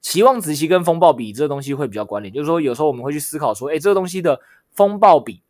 [0.00, 4.40] 期望值其实跟风暴比这个东西会比较关联，就是说有时候我们会去思考说，诶这个东西的
[4.72, 5.42] 风暴比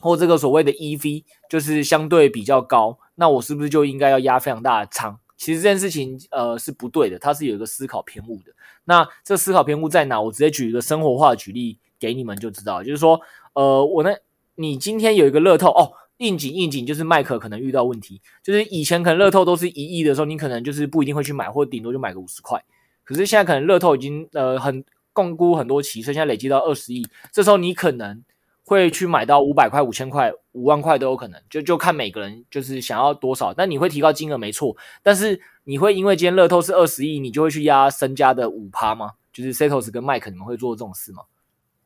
[0.00, 5.18] 或这个所谓的 EV 就是相对比较高，那我是不是就应该要压非常大的仓？
[5.36, 8.52] 其实这件事情呃是不对的，它是有一个思考偏误的。
[8.84, 10.20] 那这思考偏误在哪？
[10.20, 13.20] 我直接举一个生活化的举例给你们就知道，就是说，
[13.52, 14.16] 呃，我那
[14.56, 22.64] 你今天有一个乐透哦，应景应景，就是麦克可能遇到问题，就是以前可能乐透都是一亿的时候，你可能就是不一定会去买，或顶多就买个五十块。
[23.08, 28.22] 可是现在可能乐透已经呃很共估很多期，所以现在累积到二十亿，这时候你可能
[28.64, 33.54] 会去买到五百块、五千块、五万块都有可能，就就看每个人就是想要多少。
[33.54, 39.14] 但你会提高金额没错，但是你会因为今天乐透是二十亿，你就会去压身家的五趴吗？
[39.32, 41.22] 就是 Setos 跟 Mike 你们会做这种事吗？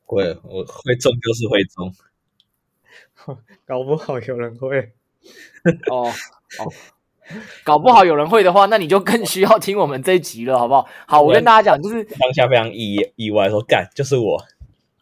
[0.05, 1.95] 会，我会中就是会中，
[3.65, 4.93] 搞不好有人会。
[5.89, 6.11] 哦
[6.59, 6.73] 哦。
[7.65, 10.87] 搞不好有人会的话，那你就更需要听我们这一集了，好不好？
[11.07, 14.43] 好，我跟大家讲，就是当下非常意意外说，说干就是我，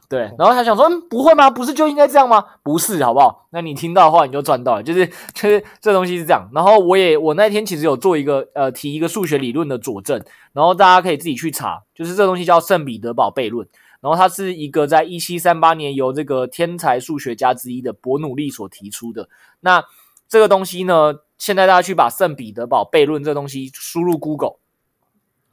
[0.08, 0.20] 对。
[0.38, 1.50] 然后他想说，嗯，不会吗？
[1.50, 2.44] 不是就应该这样吗？
[2.62, 3.46] 不是，好不好？
[3.50, 6.48] 那你听到的话，你就赚到了，就是 就是这东西是这样。
[6.52, 13.66] 然后我也我那天其实有做一个呃提一个数学理论的佐证，然后大家可以自己去查，就是这东西叫圣彼得堡悖论，
[14.00, 19.28] 然后它是一个在一七三八年由这个天才数学家之一的伯努利所提出的。
[19.60, 19.84] 那
[20.30, 24.58] 这个东西呢，现在大家去把圣彼得堡悖论这东西输入 Google，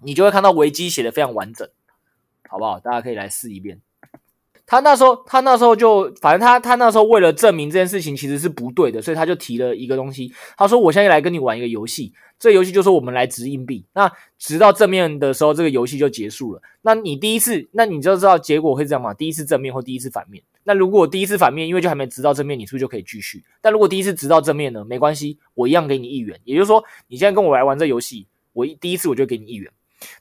[0.04, 1.68] 你就会看到维基写的非常完整，
[2.48, 2.80] 好不好？
[2.80, 3.82] 大家可以来试一遍。
[4.68, 10.32] 他那时候，他那时候就，反正他他那时候为了证明这件事情其实是不对的，所以他就提了一个东西。
[10.58, 13.86] 他说：“我现在来跟你玩一个游戏，这游戏就是我们来掷硬币。
[13.94, 16.62] 那掷到正面的时候，这个游戏就结束了。
[16.82, 19.14] 那你第一次，那你就知道结果会这样嘛？
[19.14, 20.44] 第一次正面或第一次反面。
[20.68, 23.42] 那如果第一次反面，因为就还没直到正面，你是不是就可以继续？
[23.62, 24.84] 但如果第一次直到正面呢？
[24.84, 26.38] 没关系，我一样给你一元。
[26.44, 29.72] 也就是说，你现在跟我来玩这游戏，我一第一次我就给你一元。”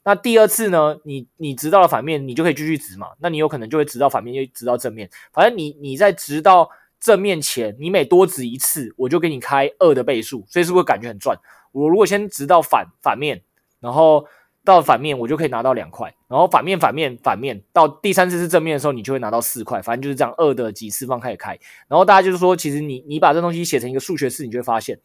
[0.05, 0.97] 那第二次呢？
[1.03, 3.09] 你你直到了反面，你就可以继续直嘛。
[3.19, 5.11] 那你有可能就会直到反面，又直到正面。
[5.33, 10.45] 反正你你在直到正面前，你每多掷一次，我就给你开二的倍数。
[10.49, 11.37] 所以是不是感觉很赚？
[11.73, 13.43] 我如果先直到反反面，
[13.81, 14.25] 然后
[14.67, 16.13] 到反面，我就可以拿到两块。
[16.29, 19.81] 然后反面反面反面，到第三次是正面的时候，你就会拿到四块。
[19.81, 21.59] 反正就是这样，二的几次方开始开。
[21.89, 24.99] 然后大家就是说，其实你你把这东西写成一个数学式，你就会发现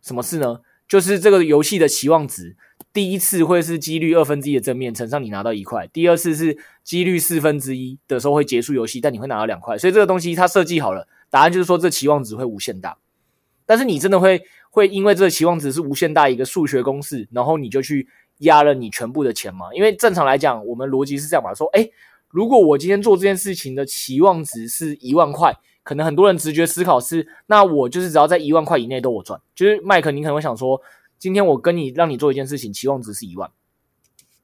[0.00, 0.60] 什么事呢？
[0.88, 2.56] 就是这个游戏的期望值。
[2.92, 9.76] 第一次会是几率二分之一的正面乘上你拿到一块，第二次是几率四分之一的时候会结束游戏，但你会拿到两块。
[9.76, 12.96] 所以这个东西它设计好了，答案就是说这期望值会无限大。
[13.66, 18.08] 但是你真的会会因为这个期望值是无限大一个数学公式，然后你就去
[18.40, 19.72] 压了你全部的钱吗？
[19.72, 21.90] 因为正常来讲，我们逻辑是这样吧，说，诶，
[22.28, 29.40] 如果我今天做这件事情的期望值是一万块，可能很多人直觉思考是，那我就是只要在一万块以内都我赚。
[29.54, 30.82] 就是麦克，你可能会想说。
[31.18, 33.50] 今天我跟你让你做一件事情，期望值是一万，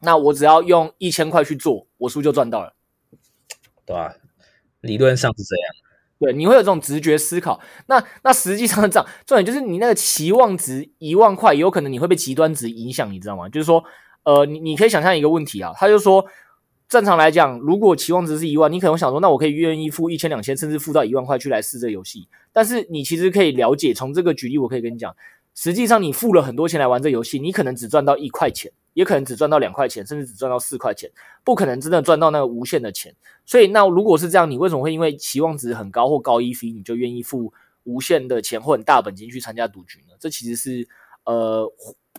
[0.01, 2.75] 那我只要用一千块去做，我是不是就赚到了？
[3.87, 4.15] 对吧？
[4.83, 5.86] 理论上是这样。
[6.19, 7.61] 对，你会有这种直觉思考。
[7.89, 13.49] 那那实际上是这样，重点就是你那个期望值一万块，有可能你会被极端值影响，你知道吗？
[13.49, 13.85] 就是说，
[14.25, 16.25] 呃，你你可以想象一个问题啊，他就说，
[16.89, 22.27] 正常来讲，如果期望值是一万，你可能想说，那我可以愿意付一千、两千，甚至付到一万块去来试这个游戏。
[22.53, 25.15] 但是你其实可以了解，从这个举例，我可以跟你讲。
[25.55, 31.11] 实际上，你付了很多钱来玩这游戏，你可能只赚到一块钱，也可能只赚到两块钱，甚至只赚到四块钱，
[31.45, 33.15] 不可能真的赚到那个无限的钱。
[33.45, 37.53] 所以，那如果是这样，你为什么会因为期望值很高或高 EV，你就愿意付
[37.85, 40.15] 无限的钱或很大本金去参加赌局呢？
[40.19, 40.89] 这其实是
[41.25, 41.71] 呃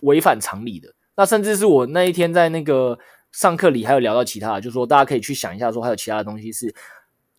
[0.02, 0.94] 违反常理的。
[1.16, 2.96] 那甚至是我那一天在那个
[3.32, 6.72] 上课里还有聊到其他的，就说大家可以去想一下，说还有其他的东西是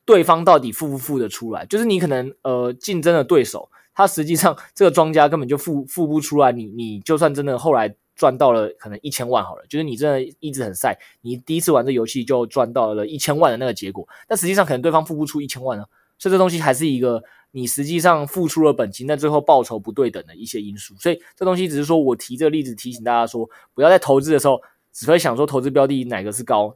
[0.04, 1.66] 对方到底付不付得出来？
[1.66, 3.70] 就是你可能呃竞争的对手。
[3.96, 15.86] 他实际上这个庄家根本就付付不出来，你你就算真的后来赚到了可能一千万好了，就是你真的一直很晒，你第一次玩这游戏就赚到了一千万的那个结果，但实际上可能对方付不出一千万呢，
[16.18, 26.76] 所以这东西还是一个你实际上付出了本金，但最后报酬不对等的一些因素，所以这东西只是说我提这个例子提醒大家说，不要在投资的时候只会想说投资标的哪个是高。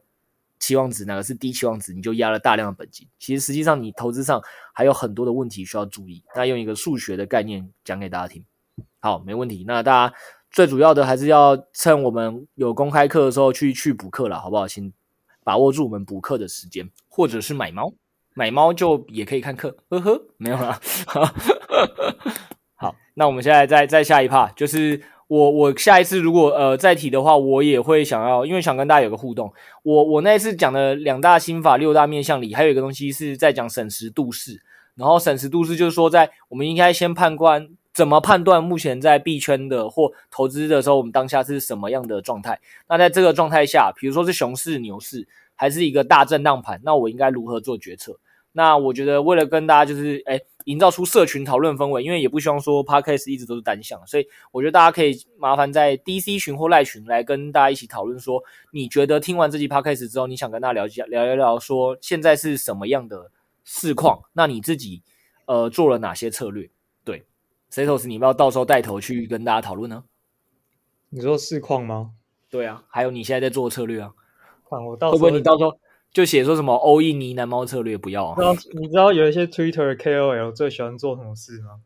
[0.59, 3.05] 期望值哪个是低期望值，你就压了大量的本金。
[3.19, 6.23] 其实实际上你投资上还有很多的问题需要注意。
[6.33, 8.45] 那用一个数学的概念讲给大家听。
[9.01, 9.65] 好，没问题。
[9.67, 10.15] 那大家
[10.53, 14.67] 最主要的还是要趁我们有公开课的时候去去补课了，好不好？
[14.67, 14.93] 请
[15.43, 17.91] 把握住我们补课的时间，或者是买猫，
[18.35, 20.79] 买猫就也可以看课，呵呵，没有啦。
[22.77, 29.51] 好，那我们现在再再下一趴，就是我我下一次如果呃再提的话，我也会想要，因为想跟大家有个互动。
[29.81, 34.61] 我我那一次讲的两大心法六大面向里，还有一个东西是在讲审时度势，
[34.93, 37.69] 然后审时度势就是说，在我们应该先判断。
[37.93, 42.59] 怎么判断目前在币圈的或投资的时候，我们当下是什么样的状态？
[42.87, 48.17] 那在这个状态下，比如说是熊市、牛市，还是一个大震荡盘，那我应该如何做决策？
[48.55, 63.31] 那我觉得为了跟大家就是诶营造出社群讨论氛围，因为也不希望说 Podcast 一直都是单向，所以我觉得大家可以麻烦在 DC 群或赖群来跟大家一起讨论说，你觉得听完这期 Podcast 之后，你想跟大家聊一下聊一聊，说现在是什么样的
[63.65, 64.21] 市况？
[64.33, 65.01] 那你自己
[65.45, 66.69] 呃做了哪些策略
[67.03, 67.23] 对
[67.73, 70.03] ？Setos，你要不要到时候带头去跟大家讨论呢？
[71.09, 72.11] 你说市况吗？
[72.51, 74.13] 对啊，还有你现在在做策略啊？
[74.69, 75.75] 啊我到会不会你到时候
[76.11, 78.37] 就写说什么欧印尼男猫策略不要啊？
[78.73, 81.81] 你知道有一些 Twitter KOL 最喜欢做什么事吗？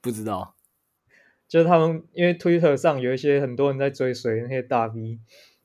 [0.00, 0.54] 不知道，
[1.48, 5.18] 就是他们因为 Twitter 上有一些很多人在追随那些大 V，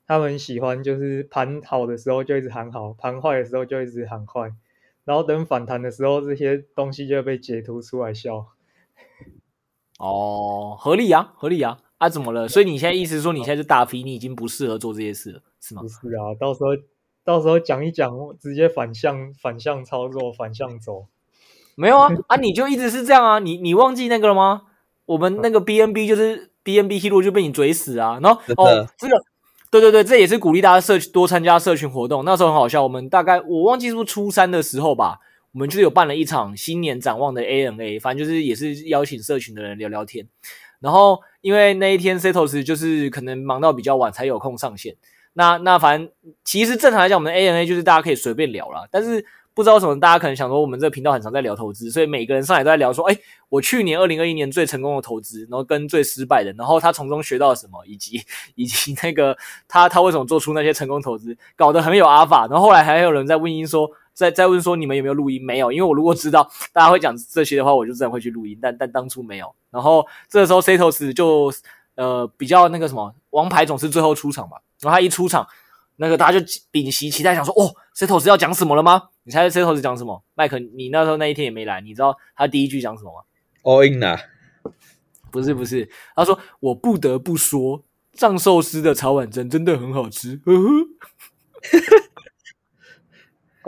[0.07, 4.51] 他们喜欢就是盘好的时候就一直喊好，盘坏的时候就一直喊坏，
[5.05, 8.47] 然后等反弹的时候这些东西就会被截图出来笑。
[9.97, 12.47] 哦，合理啊，合理啊，啊，怎么了？
[12.47, 15.81] 所以你现在意思说你现在是大批你已经不适合做这些事了，是吗？
[15.81, 16.67] 不是啊，到时候
[17.23, 21.07] 到时候讲一讲，直接反向反向操作，反向走。
[21.75, 24.63] 没有啊，啊，你就一直是这样啊，你你忘记那个了吗？
[25.05, 29.15] 我们那个 BNB 就是 BNB Hero 就被你嘴死啊，然后哦，这个，
[29.71, 32.23] 对对对，这也是鼓励大家社多参加社群活动。
[32.25, 35.19] 那时候很好笑，我们大概我忘记是不是初三的时候吧。
[35.53, 40.27] 我们就是有办了一场新年展望的 ANA，反正就是也是邀请社群的人聊聊天。
[40.79, 44.95] 然后因为那一天 Setos 就是可能忙到比较晚才有空上线。
[45.33, 46.11] 那那反正
[46.43, 48.87] 其实正常来讲，我们的 ANA 就是大家可以随便聊啦。
[48.91, 53.17] 但是不知道为什么，大家可能想说我们这个频道很常在聊投资，所以每个人上来都在聊说，哎，
[53.49, 58.21] 我去年二零二一年最成功的投资，然后跟最失败的，然后他从中学到了什么，以及
[58.53, 59.35] 以及那个
[59.67, 62.45] 他他为什么做出那些成功投资，搞得很有阿法。
[62.47, 63.89] 然后后来还有人在问音说。
[64.17, 65.45] 再再问说你们有没有录音？
[65.45, 68.57] 没有，因为我如果知道大家会讲这些的话，我就自然会去录音。
[68.59, 69.53] 但但当初没有。
[69.69, 71.53] 然后这个时候 Setos 就
[71.93, 74.57] 呃比较那个什么，王牌总是最后出场嘛。
[74.81, 75.47] 然后他一出场，
[75.97, 79.09] 那个大家就屏息期待，想说哦，Setos 要讲什么了吗？
[79.21, 80.23] 你猜 Setos 讲什么？
[80.33, 83.19] 麦克，你那时候那一天也没来，你知道他第一句讲什么吗
[83.61, 84.19] ？All in 啊？
[85.29, 90.41] 不是不是，他说我不得不说，藏寿司的炒碗蒸真的很好吃。
[90.43, 92.06] 呵呵。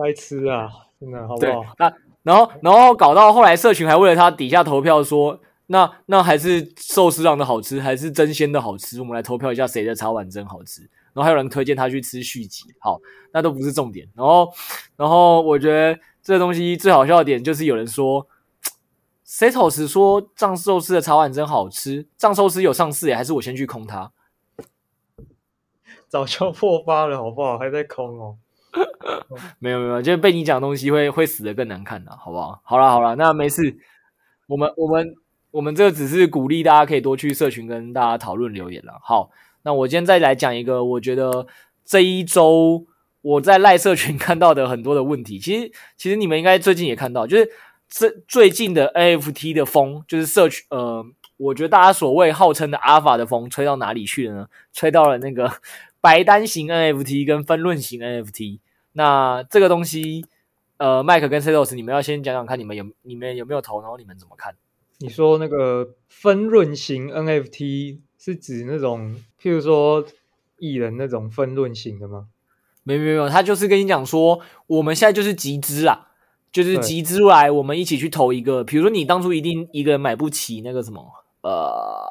[0.02, 1.66] 该吃啊，真的好不好？
[1.78, 9.00] 那然后然后搞到后来，社群还为了他底下投票说，那那还是寿司郎的好吃，还是真鲜的好吃？
[9.00, 10.82] 我们来投票一下谁的茶碗蒸好吃。
[11.14, 13.00] 然后还有人推荐他去吃续集，好，
[13.32, 14.08] 那都不是重点。
[14.16, 14.48] 然后
[14.96, 18.26] 然后我觉得这个东西最好笑的点就是有人说
[19.26, 24.12] ，Setos 说藏寿司的茶碗蒸好吃，藏寿司有上市耶，还是我先去空它？
[26.08, 27.58] 早就破发了，好不好？
[27.58, 28.38] 还在空哦。
[29.60, 32.62] 没有没有，就是被你讲东西会会死得更难看的，好不好？
[32.64, 33.78] 好了好了，那没事。
[34.48, 35.16] 我们我们
[35.52, 39.00] 我们这个只是鼓励大家可以多去社群跟大家讨论留言了。
[39.02, 39.32] 好，
[39.64, 41.48] 那我今天再来讲一个，我觉得
[41.86, 42.86] 这一周
[43.22, 45.40] 我在赖社群看到的很多的问题。
[45.40, 47.50] 其实其实你们应该最近也看到，就是
[47.88, 51.06] 这最近的 NFT 的风，就是社群呃，
[51.38, 54.48] 我觉得大家所谓号称的 Alpha 的风吹到哪里去了呢？
[54.74, 55.52] 吹到了那个。
[56.02, 58.60] 白单型 NFT 跟分润型 NFT，
[58.94, 60.26] 那这个东西，
[60.78, 64.56] 呃，麦克跟 Setos，你们要先讲讲看，你们有你们有没有投，然后你们怎么看？
[65.00, 70.06] 你说那个分润型 NFT 是指那种，譬如说
[70.58, 72.28] 艺人那种分润型的吗？
[72.84, 76.08] 没有没有，他就是跟你讲说，我们现在就是集资啊，
[76.52, 81.06] 就是集资来，我们一起去投一个，比如说你当初一定一个人买不起那个什么，
[81.42, 82.10] 呃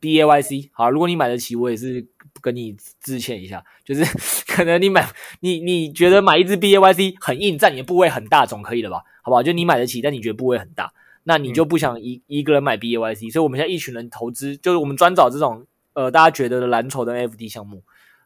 [0.00, 2.08] ，BAYC，好，如果你买得起，我也是。
[2.40, 4.04] 跟你致歉一下，就是
[4.48, 5.08] 可能你买
[5.40, 9.02] 你你觉得买一支 BAYC 很硬，占你的部位很大，总可以了吧？
[9.22, 9.42] 好不好？
[9.42, 10.92] 就你买得起，但你觉得部位很大，
[11.24, 17.82] 那你就不想一、嗯、一个人买 BAYC，所以我们现在一群人投资，就是我们专找这种呃大家觉得的蓝筹的 NFT 项目，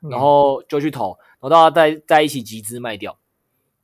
[0.08, 3.18] 然后就去投，然后大家在在一起集资卖掉，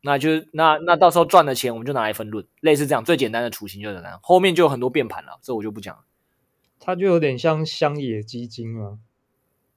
[0.01, 6.03] 那就是那那到时候赚的钱我们就拿来分润，类似这样最简单的雏形就是这样，后面就有很多变盘了，这我就不讲了。
[6.81, 8.99] 它就有点像乡野基金啊。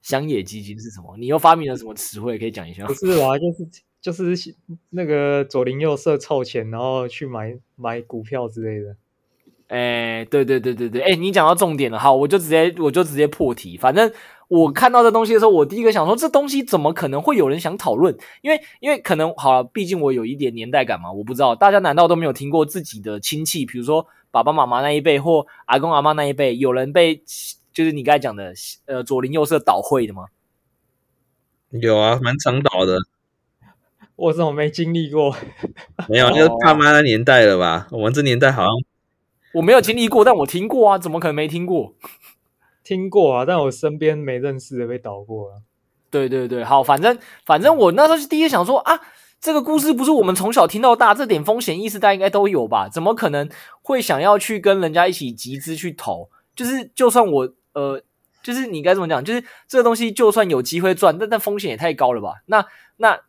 [0.06, 1.16] 乡野基金是什么？
[1.18, 2.38] 你又发明了什么词汇？
[2.38, 2.86] 可以讲一下？
[2.86, 3.68] 不是啊，就是
[4.00, 4.54] 就是
[4.90, 8.94] 那个左邻右舍凑钱，然后去买买股票之类的。
[9.66, 13.76] 哎，对对对对对，哎，你讲到重点了，好，我就直接我就直接破题。
[13.76, 14.08] 反正
[14.46, 18.16] 我看到这东西的时候，我第一个想说，这东西怎么可能会有人想讨论？
[18.42, 27.20] 因为因为可能好了，毕竟我有一点年代感嘛，我不知道大家难道都没有听过自己的亲戚，比如说爸爸妈妈那一辈或阿公阿妈那一辈，有人被
[27.76, 28.54] 就是你刚才讲的
[28.86, 30.28] 呃左邻右舍倒会的吗？
[31.72, 32.96] 有啊，蛮常倒的。
[34.16, 35.36] 我怎么没经历过？
[36.08, 37.86] 没有，就是爸妈的年代了吧？
[37.90, 38.70] 我们这年代好像
[39.52, 41.92] 我没有经历过，但我听过啊，怎么可能没听过？
[42.82, 45.60] 听过啊，但我身边没认识的被倒过啊。
[46.08, 48.98] 对对对，好，反正反正我那时候就第一想说啊，
[49.38, 52.88] 这个故事不是我们从小听到大，这点风险意识大家应该都有吧？
[52.88, 53.50] 怎么可能
[53.82, 56.30] 会想要去跟人家一起集资去投？
[56.54, 58.02] 就是就算我呃，
[58.42, 59.24] 就是你该怎么讲？
[59.24, 62.42] 就是这个东西就算有机会赚，但但风险也太高了吧？
[62.46, 62.66] 那
[62.96, 63.20] 那。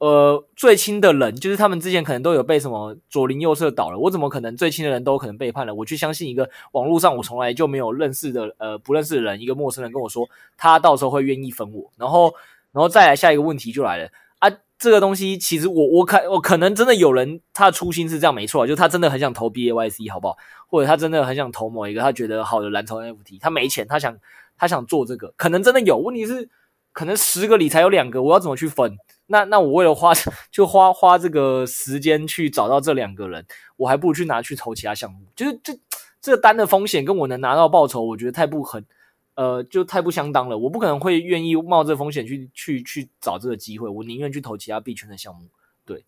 [0.00, 5.74] 呃，最亲的人就是他们之前可能都有被什么左邻右舍倒了，我怎么可能最亲的人都可能背叛了？
[5.74, 10.26] 我去相信一个网络上我从来就没有认识的呃不认识的人，一个陌生人跟我说
[10.56, 12.32] 他到时候会愿意分我，然后
[12.72, 14.08] 然后再来下一个问题就来了，
[14.80, 20.38] 这个东西其实我我看我可能真的有人他的初心是这样没错，就他真的很想投 BAYC 好不好？
[20.66, 24.16] 或者他真的很想投某一个他觉得好的蓝筹 NFT，他没钱，他想
[24.56, 26.48] 他想做这个，可能真的有，问题是
[26.92, 28.96] 可能十个里才有两个，我要怎么去分？
[29.26, 30.12] 那那我为了花
[30.50, 33.44] 就花花这个时间去找到这两个人，
[33.76, 35.18] 我还不如去拿去投其他项目。
[35.36, 35.78] 就是这
[36.22, 38.84] 这单的风险跟我能拿到报酬，我觉得太不很
[39.40, 40.58] 呃，就太不相当了。
[40.58, 45.48] 我不可能会愿意冒这个风险去去去找这个机会，我宁愿去投其他币圈的项目。
[45.86, 46.04] 对，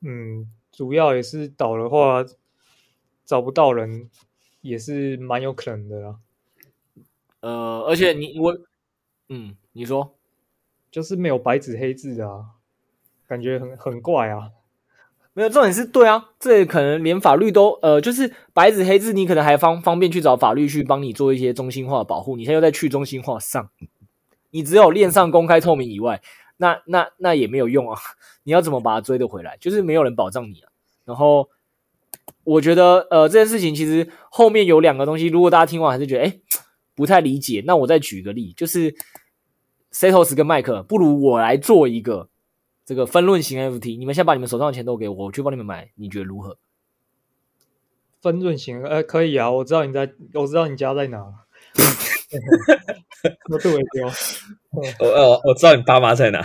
[0.00, 2.24] 嗯，主要也是倒的话
[3.24, 4.10] 找不到人，
[4.62, 6.18] 也是蛮有可能的啦。
[7.38, 8.58] 呃，而且你我
[9.28, 10.16] 嗯，你说。
[10.90, 12.56] 就是没有白纸黑字啊，
[13.28, 14.50] 感觉很很怪啊。
[15.32, 22.36] 没有重点是对啊，这可能连法律都呃，就是白纸黑字，你可能还方方便去找法律去帮你做一些中心化保护。
[22.36, 23.70] 你现在又在去中心化上，
[24.50, 26.20] 你只有链上公开透明以外，
[26.56, 27.98] 那那那也没有用啊。
[28.42, 29.56] 你要怎么把它追得回来？
[29.60, 30.70] 就是没有人保障你啊。
[31.04, 31.48] 然后
[32.44, 36.40] 我觉得呃，这件事情其实后面有两个东西，如果大家听完还是觉得诶
[36.94, 38.94] 不太理解，那我再举个例，就是。
[39.92, 42.28] Setos 跟麦克，不如我来做一个
[42.90, 43.96] 这个分论型 NFT。
[43.96, 46.58] 你们先把你们手上的钱都给我，我去帮你们买，你觉得如何？
[48.20, 49.48] 分润型，呃，可以啊。
[49.48, 51.18] 我知道你在，我知道你家在哪。
[53.48, 54.08] 我对我丢。
[54.72, 56.44] 我呃，我知道你爸妈在哪。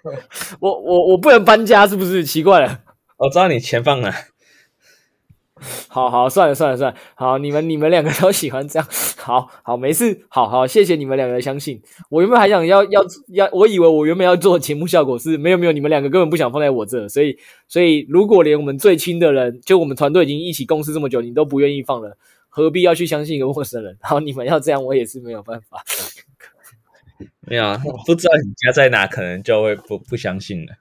[0.60, 2.24] 我我我不能搬家，是不是？
[2.24, 2.80] 奇怪了。
[3.18, 4.10] 我知道你钱放哪。
[5.88, 8.86] 好好，算了算了算了，好，你们你们两个 都喜欢这样，
[9.16, 11.80] 好好没事，好好谢谢你们两个相信。
[12.10, 22.18] 我原本还想要要要，我以为我原本要做节目效果是没有没有，你们两个根本不想放在我这，所以所以如果连我们最亲的人，就我们团队已经一起共事这么久，你都不愿意放了，
[22.50, 23.96] 何必要去相信一个陌生人？
[24.02, 25.82] 好，你们要这样，我也是没有办法。
[27.48, 30.74] 没有啊，不知道你家在哪，可能就会不不相信了。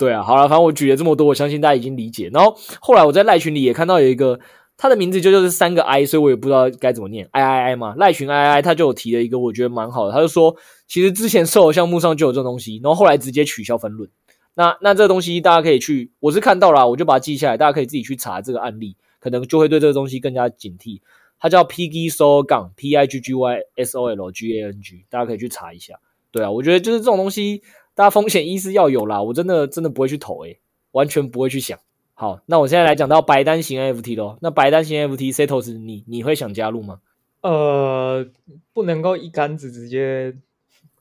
[0.00, 2.30] 对啊，好了，反正我举了这么多，我相信大家已经理解。
[2.32, 4.40] 然后后来我在赖群里也看到有一个，
[4.78, 14.08] 他的名字就就是三个 I，所以我也不知道该怎么念，I I I 嘛，赖群 I I 他就有提了一个我觉得蛮好的，他就说其实之前售后项目上就有这种东西，然后后来直接取消分论。
[14.54, 21.00] 那那这个东西大家可以去，我是看到了，我就把它记下来，大家可以自己去查这个案例，可能就会对这个东西更加警惕。
[21.38, 25.96] 它叫 pgsong P I G G Y S O L G A N G，大家可以去查一下。
[26.30, 27.62] 对啊，我觉得就是这种东西。
[28.00, 30.60] 大家风险意识要有啦，我真的真的不会去投诶、欸，
[30.92, 31.78] 完全不会去想。
[32.14, 34.38] 好，那我现在来讲到白单型 NFT 咯。
[34.40, 37.02] 那白单型 NFT Setos，你你会想加入吗？
[37.42, 38.26] 呃，
[38.72, 40.34] 不能够一竿子直接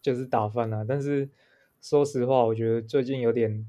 [0.02, 0.84] 就是打翻啦。
[0.86, 1.30] 但是
[1.82, 3.66] 说实话，我觉得最近有点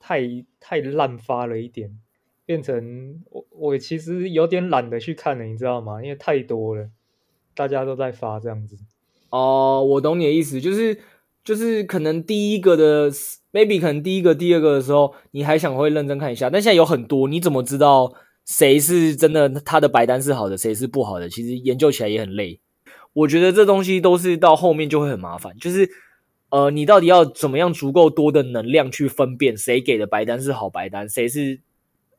[0.00, 0.22] 太
[0.58, 2.00] 太滥发了一点，
[2.46, 6.02] 变成我我其实有点懒得去看了，你知道吗？
[6.02, 6.88] 因为太多了，
[7.54, 8.78] 大家都在发这样子。
[9.28, 10.98] 哦，我懂你的意思，就是。
[11.44, 13.10] 就是可能第一个的
[13.52, 18.12] ，maybe 可能第一个、第二个的时候，你还想会认真看一下，但现在有很多，你怎么知道
[18.46, 19.48] 谁是真的？
[19.48, 21.28] 他的白单是好的，谁是不好的？
[21.28, 22.60] 其实研究起来也很累。
[23.12, 25.90] 我觉得这东西都是到后面就会很麻烦，就是
[26.50, 31.60] 呃，你到底要怎么样足够多的能量去分辨谁给的白单是好白单，谁是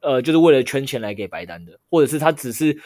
[0.01, 2.78] 呃就是为了圈钱来给白单的，或者是他只是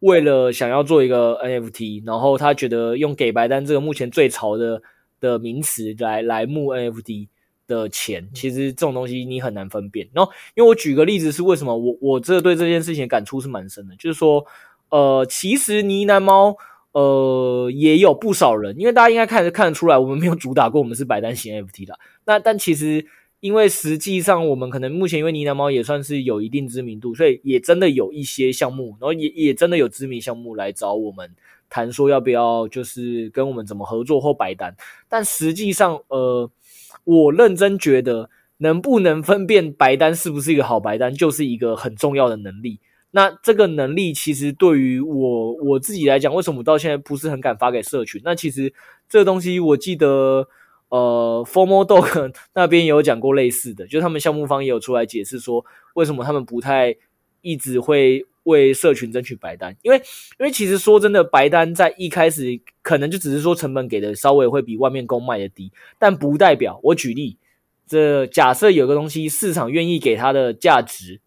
[0.00, 4.82] 为了想要做一个 NFT，然后他觉得用给白单这个目前最潮的。
[5.20, 7.28] 的名词来来募 NFT
[7.66, 10.08] 的钱，其实这种东西你很难分辨。
[10.12, 14.46] 然后，因为我举个例子是为什么我我这对这件事情的感触是蛮深的，就是说，
[14.90, 16.56] 呃，其实呢喃猫
[16.92, 21.98] 呃也有不少人，因为大家应该看得看得出来，我们没有主打过我们是白单型 NFT 的。
[22.24, 23.04] 那但其实
[23.40, 31.30] 因为实际上我们可能目前因为呢喃猫也算是有一定知名度，所以也真的有一些项目，然后也也真的有知名项目来找我们
[31.68, 34.74] 谈说要不要就是跟我们怎么合作或白单。
[35.08, 36.50] 但实际上，呃，
[37.04, 42.80] 我认真觉得能不能分辨白单是不是一个好白单，就是一个很重要的能力。
[43.10, 48.20] 那这个能力其实对于我我自己来讲，为什么到现在不是很敢发给社群？
[48.24, 48.72] 那其实
[49.08, 50.48] 这东西我记得。
[50.88, 55.64] 呃，Formal Dog 那边也有讲过类似的，就他们项目方也有出来解释说，
[55.94, 56.94] 为什么他们不太
[57.40, 59.98] 一直会为社群争取白单，因为
[60.40, 67.36] 因为其实说真的，白单在一开始可能就只是说成本给的稍微会比外面公卖的低，但不代表我举例，
[67.86, 71.20] 这假设有个东西市场愿意给它的价值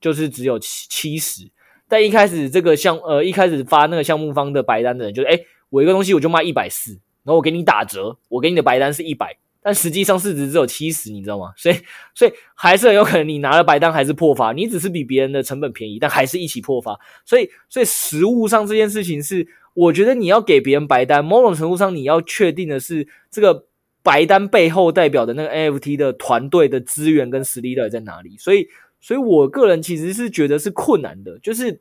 [0.00, 1.50] 就是只有七七十，
[1.86, 6.98] 但一开始这个项呃一开始发那个项目方的白单的人就，就诶我一个东西我就卖一百四。
[7.22, 11.52] 然后我给你打折，我给你的白单是一百，但实际上市值只有七十，你知道吗？
[11.56, 11.76] 所以，
[12.14, 16.98] 所以还是很有可能你拿了白单还是破发，你只是比别人的成本便宜，但还是一起破发。
[17.26, 23.66] 所以，所以实物上这件事情是，我觉得你要给别人白单，某种程度上你要确定的是这个
[24.02, 28.36] 白单背后代表的那个 NFT 的团队的资源跟实力到底在哪里。
[28.38, 28.66] 所以，
[29.00, 31.80] 所以我个人其实是觉得是困难的，就是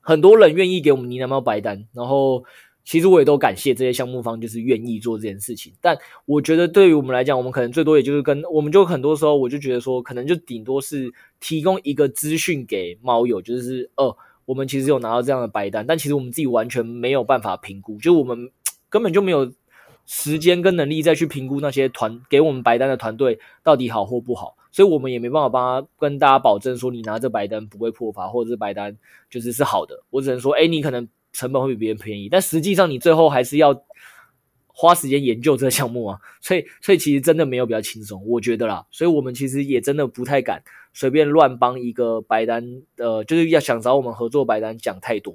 [0.00, 2.44] 很多人愿意给我们呢喃猫白单，然后。
[2.84, 5.72] 其实我也都感谢这些项目方，就是愿意做这件事情。
[5.80, 18.50] 但我觉得对于我们来讲，我们可能最多也就是跟我们就很多时候，我就觉得说，可能就顶多是提供一个资讯给猫友，就是呃，我们其实有拿到这样的白单，但其实我们自己完全没有办法评估，就我们
[18.88, 19.52] 根本就没有
[20.04, 28.98] 时间跟能力再去评估那些团给我们白单的团队到底好或不好，所以我们也没办法帮他跟大家保证说，你拿这白单不会破发，或者是白单
[29.30, 30.02] 就是是好的。
[30.10, 31.08] 我只能说，哎，你可能。
[31.32, 33.84] 成本会比别人便宜，但实际上你最后还是要
[34.66, 40.62] 花时间研究这个项目啊，所以所以其实真的没有比较轻松，我觉得啦，所以我们其实也真的不太敢
[40.94, 45.34] 随便乱帮一个白单，呃，就是要想找我们合作白单讲太多，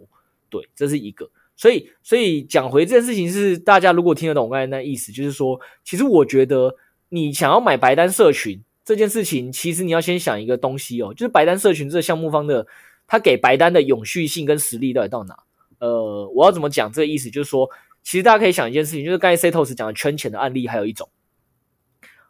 [0.49, 6.75] 对，这是一个，所以所以讲回这件事情是大家如果听得懂我刚才那意思，就是说，其实我觉得
[7.09, 12.65] 你想要买白单社群这件事情，其实你要先想一个东西哦，就是白单社群这个项目方的
[13.05, 15.37] 他给白单的永续性跟实力到底到哪？
[15.79, 17.29] 呃，我要怎么讲这个意思？
[17.29, 17.69] 就是说，
[18.03, 21.09] 其实大家可以想一件事情，就是刚才 Setos 讲的圈钱的案例，还有一种，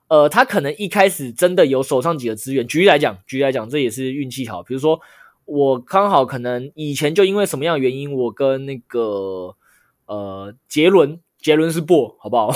[0.10, 2.68] 呃，他可能一开始真的有手上几个资源。
[2.68, 4.64] 举例来讲，举例来讲，这也是运气好。
[4.64, 5.00] 比如说，
[5.46, 9.56] 我刚好可能以前就因为什么样的原因，我跟那个
[10.08, 12.52] 呃杰伦，杰伦是 Bull，好不好？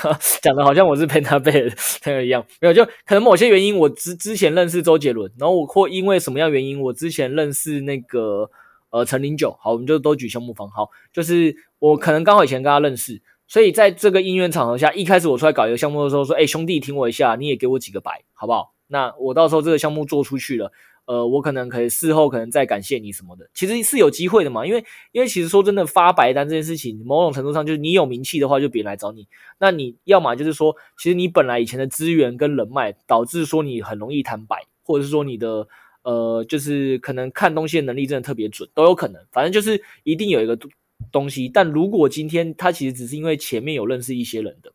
[0.40, 1.74] 讲的好像我是 Pentabet
[2.06, 8.50] 那个一样，没有，就可能某些原因，我之之前认识周杰伦，然后我或因为什么样原因，我之前认识那个。
[8.90, 18.74] 呃，陈零九，好，我们就都举项目方，好，就是我可能刚好以前跟他认识，所以在这个因缘场合下，一开始我出来搞一个项目的时候，说，哎，兄弟，听我一下，你也给我几个白，好不好？
[18.88, 20.72] 那我到时候这个项目做出去了，
[21.04, 29.28] 呃，我可能可以事后可能再感谢你什么的，其实是有机会的嘛，因为因为其实说真的，发白单这件事情，某种程度上就是你有名气的话，就别人来找你，
[29.60, 35.68] 那你要么就是说，其实你本来以前的资源跟人脉，导致说你很容易谈白，或者是说你的。
[36.02, 39.22] 呃，就是可能看东西的能力真的特别准，都有可能。
[39.30, 40.58] 反正就是一定有一个
[41.12, 41.48] 东西。
[41.48, 44.72] 但如果今天他其实只是因为前面有认识一些人的，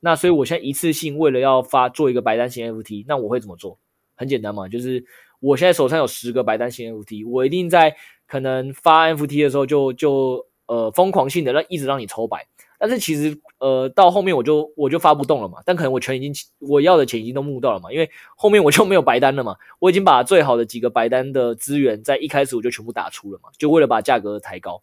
[0.00, 3.78] 那所以我现在一次性为了要发做一个白单型 FT，那我会怎么做？
[4.16, 5.04] 很简单嘛，就是
[5.40, 12.46] 我现在手上有十个白单型 FT，我一定在可能发 FT 的时候就就呃疯狂性的让一直让你抽白。
[12.78, 15.58] 但是其实，呃，到后面我就我就发不动了嘛。
[15.64, 19.56] 但可能我钱已经我要的钱已经都募到了嘛，因为后面我就没有白单了嘛。
[19.78, 24.82] 我已经把最好的几个白单的资源在一开始我就全部打出了嘛，就为了把价格抬高。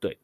[0.00, 0.18] 对，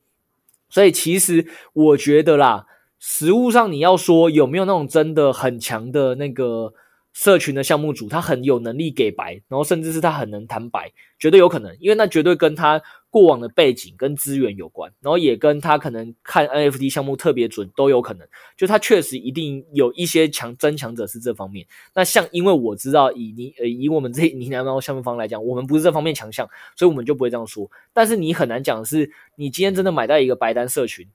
[0.69, 2.67] 所以其实我觉得啦，
[2.99, 6.75] 实物上你要说有没有那种真的很强的那个。
[7.13, 12.81] 社群的项目组，他很有能力给白，然后甚至是他很能谈白，绝对有可能，因为那绝对跟他
[13.11, 21.67] 过往的背景跟资源有关，然后也跟他可能看 NFT 项目特别准都有可能，就他确实一定有一些强争强者是这方面。
[21.95, 27.71] 那像因为我知道以你呃以我们这呢喃猫项目方来讲，我们不是这方面强项，所以我们就不会这样说。
[27.93, 31.07] 但是你很难讲的是，你今天真的买到一个白单社群。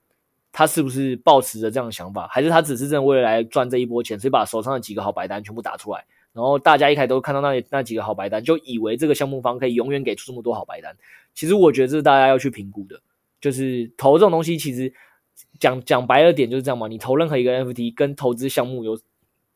[0.58, 10.96] 他是不是抱持着这样的想法，还是他只是真的为了来赚这一波钱，所以把手上的几个好白单全部打出来，然后大家一开始都看到那那几个好白单，就以为这个项目方可以永远给出这么多好白单。
[11.36, 13.00] 其实我觉得这是大家要去评估的，
[13.40, 14.92] 就是投这种东西，其实
[15.60, 16.88] 讲讲白了点就是这样嘛。
[16.88, 19.00] 你投任何一个 NFT 跟投资项目有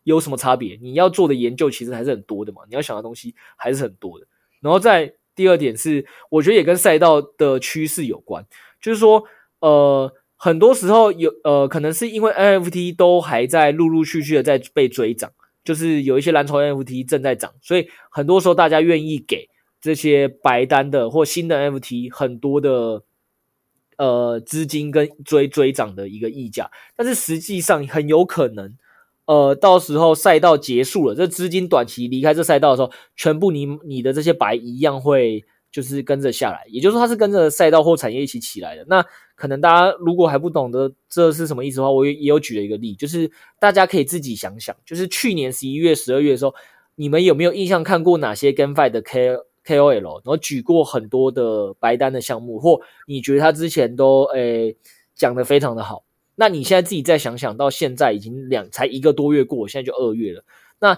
[0.03, 0.77] 有什么差别？
[0.81, 4.27] 你要做的研究其实还是很多的嘛，你要想的东西还是很多的。
[4.59, 8.45] 然后在第二点是，我觉得也跟赛道的趋势有关，
[8.79, 9.23] 就是说，
[9.61, 10.13] 呃。
[10.41, 15.29] 很多时候有呃，可能是因为 NFT 都还在陆陆续续的在被追涨，
[15.65, 19.49] 就是有一些蓝筹 NFT 正在涨，所以很多时候大家愿意给
[19.81, 23.03] 这些白单的或新的 FT 很多的
[23.97, 28.75] 呃资金跟追追涨的一个溢价，但是实际上很有可能，
[29.25, 38.83] 呃，到时候赛道结束了，这资金短期离开这赛道的时候，全部你你的这些白一样会就是跟着下来，也就是说它是跟着赛道或产业一起起来的。
[38.87, 39.05] 那
[39.35, 46.55] 可能大家如果还不懂得这是什么意思的话，我也有举了一个例，就是大家可以自己想想，就是去年十一月、十二月的时候，
[46.95, 49.37] 你们有没有印象看过哪些 GameFi 的 K
[49.75, 54.75] KOL，然后举过很多的白单的项目，或你觉得他之前都诶
[55.15, 56.03] 讲得非常的好，
[56.35, 60.43] 那你现在自己再想想，到现在已经两才一个多月过，现在就二月了，
[60.79, 60.97] 那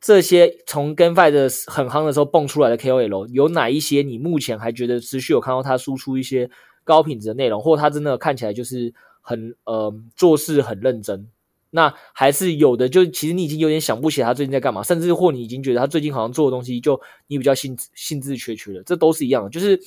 [0.00, 6.50] 这些从 GameFi 的很夯的时候蹦出来的 KOL，有哪一些你目前还觉得持续有看到他输出一些？
[6.86, 8.92] 高品质的内容，或他真的看起来就是
[9.22, 11.26] 很呃做事很认真，
[11.74, 12.88] 那还是有的。
[12.88, 19.50] 就其实你已经有点想不起他最近在干嘛，甚至或你已经觉得他最近好像做的东西就你比较兴致兴致缺缺的，这都是一样的。
[19.50, 19.78] 就是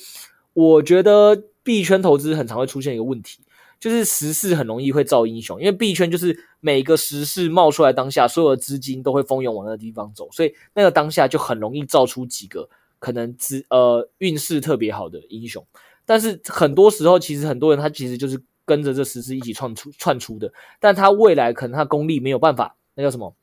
[0.52, 3.40] 我觉得币圈投资很常会出现一个问题，
[3.80, 12.68] 就是时势很容易会造英雄，因为币圈就是每个时势冒出来当下，所有的资金都会蜂拥往那个地方走，所以那个当下就很容易造出几个
[12.98, 15.64] 可能资呃运势特别好的英雄。
[16.04, 23.34] 但是很多时候，其实很多人他其实就是跟着这时势一起窜出窜出的，但他未来可能他功力没有办法，那叫什么？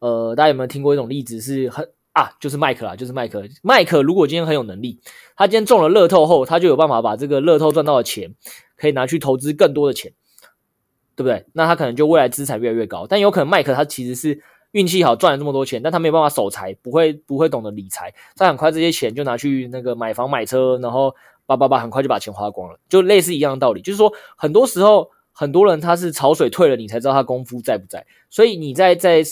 [0.00, 1.40] 呃，大家有没有听过一种例子？
[1.40, 3.44] 是很啊，就是麦克啦，就是麦克。
[3.62, 4.98] 麦克如果今天很有能力，
[5.36, 8.34] 他今天中了乐透后，他就有办法把这个乐透赚到的钱，
[8.76, 10.12] 可以拿去投资更多的钱，
[11.14, 11.46] 对不对？
[11.52, 13.06] 那他可能就未来资产越来越高。
[13.06, 21.14] 但有可能麦克他其实是运气好赚了这么多钱，但他没有办法守财，不会不会懂得理财，他很快这些钱就拿去那个买房买车，然后。
[21.46, 23.80] 叭叭叭，很快就把钱花光了，就类似一样的道理。
[23.80, 28.04] 就是说，很多时候很多人他是潮水退了，你才知道他功夫在不在。
[28.28, 29.22] 所以你在在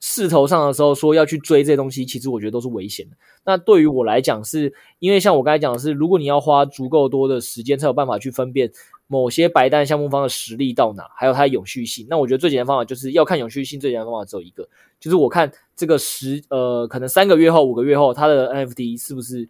[0.00, 3.16] 势头上的时候说要去追这些东西，其实我觉得都是危险的。
[3.44, 8.70] 那对于我来讲，是因为像我刚才讲的是，如果你要花足够多的时间才有办法去分辨
[9.06, 12.06] 某些白单项目方的实力到哪，还有它的永续性。
[12.08, 14.68] 那我觉得最简单方法就是要看永续性，最简单方法只有一个，
[15.00, 19.48] 就是我看这个十呃，可能三个月后、五个月后，它的 NFT 是不是。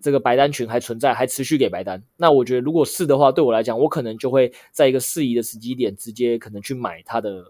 [0.00, 2.02] 这个白单群还存在，还持续给白单。
[2.16, 7.44] 那我觉得，如果是的话，对我来讲，我可能就会在一个适宜的时机点，直接可能去买它的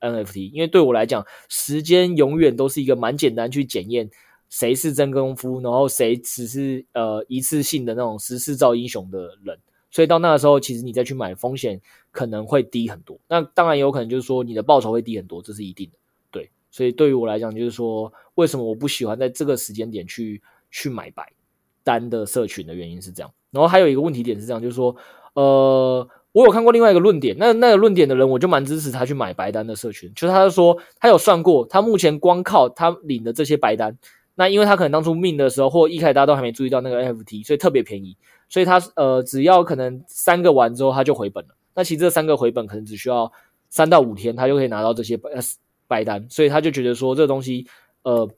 [0.00, 0.50] NFT。
[0.52, 4.10] 因为对我来讲，时间永远都是一个蛮简单去检验
[4.48, 9.58] 谁是真功夫，然后谁只是呃一次性的那种十四造英雄的人。
[9.90, 11.80] 所以到那个时候，其实你再去买，风险
[12.10, 13.18] 可能会低很多。
[13.28, 15.98] 那当然有可能就是说你的报酬会低很多，这是一定的。
[16.30, 21.32] 对，所以对于我来讲，就是说为什么我不喜欢在这个时间点去去买白。
[21.86, 24.96] 单的社群的原因是这样，然后还有一个问题点是这样，就是说，
[25.34, 33.96] 呃，我有看过另外一个论点，那那个论点的人，我就蛮支持他去买白单的社群，就是他就说他有算过，他目前光靠他领的这些白单，
[34.34, 38.16] 那因为他可能当初命的时候，或一开大家都还没注意到那个 NFT，所以特别便宜，
[38.48, 43.30] 所以他呃只要可能三个完之后他就回本了，那其实这三个回本可能只需要
[43.70, 45.30] 三到五天，他就可以拿到这些白
[45.86, 47.64] 白单，所以他就觉得说这东西
[48.02, 48.28] 呃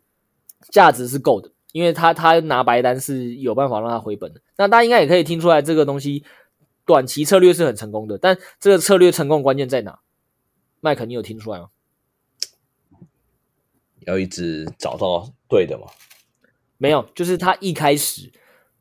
[0.70, 1.50] 价值是够的。
[1.72, 6.24] 因为他他拿白单是有办法让他回本的，那大家应该也可以听出来，这个东西
[6.86, 8.16] 短期策略是很成功的。
[8.16, 10.00] 但这个策略成功关键在哪？
[10.80, 11.68] 麦克，你有听出来吗？
[14.06, 15.88] 要一直找到对的吗？
[16.78, 18.32] 没有，就是他一开始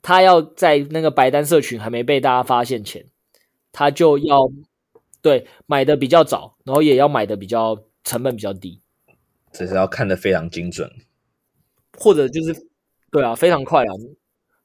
[0.01, 3.05] 他要在那个白单社群还没被大家发现前，
[3.73, 4.49] 他就要
[5.21, 8.81] 对买的比较早，然后也要买的比较成本比较低，
[9.51, 10.89] 这是要看的非常精准，
[11.97, 12.65] 或者就是。
[13.11, 13.91] 对啊，非常快啊！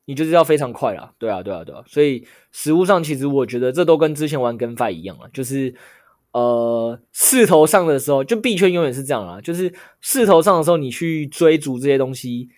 [0.04, 1.12] 你就是要非常快啊！
[1.16, 1.82] 对啊，对啊，对啊！
[1.86, 5.72] 所以实物上，其实我觉得这都跟之前玩跟发一样啊，就是
[6.32, 12.48] 呃势头上的时候，就币圈永远是这样啊，就是势头上的时候，你去追逐这些东西，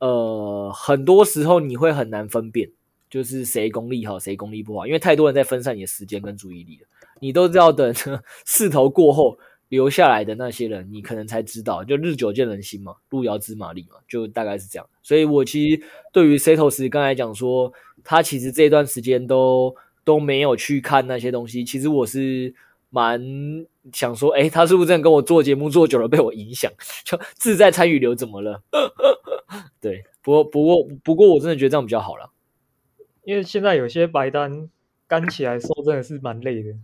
[0.00, 2.68] 呃，很多时候你会很难分辨，
[3.08, 6.88] 就是谁功力好，谁功力不好，因为太多人在分散你的时间跟注意力了。
[7.20, 7.94] 你都知道等
[8.44, 9.38] 势头过后。
[9.68, 14.88] 留下来的那些人，你可能才知道，就日久见人心嘛，路遥知马力嘛，就大概是这样。
[15.02, 17.70] 所以我其实对于 Setos 刚才讲说，
[18.02, 22.54] 他其实这段时间都都没有去看那些东西，其实我是
[22.88, 23.20] 蛮
[23.92, 26.72] 想说，诶，他是不是真的跟我做节目做久了被我影响，
[27.04, 28.62] 就自在参与流怎么了？
[29.82, 32.30] 对，不过不过不过我真的觉得这样比较好了，
[33.24, 34.70] 因为现在有些白单
[35.06, 36.74] 干起来说真的是蛮累的，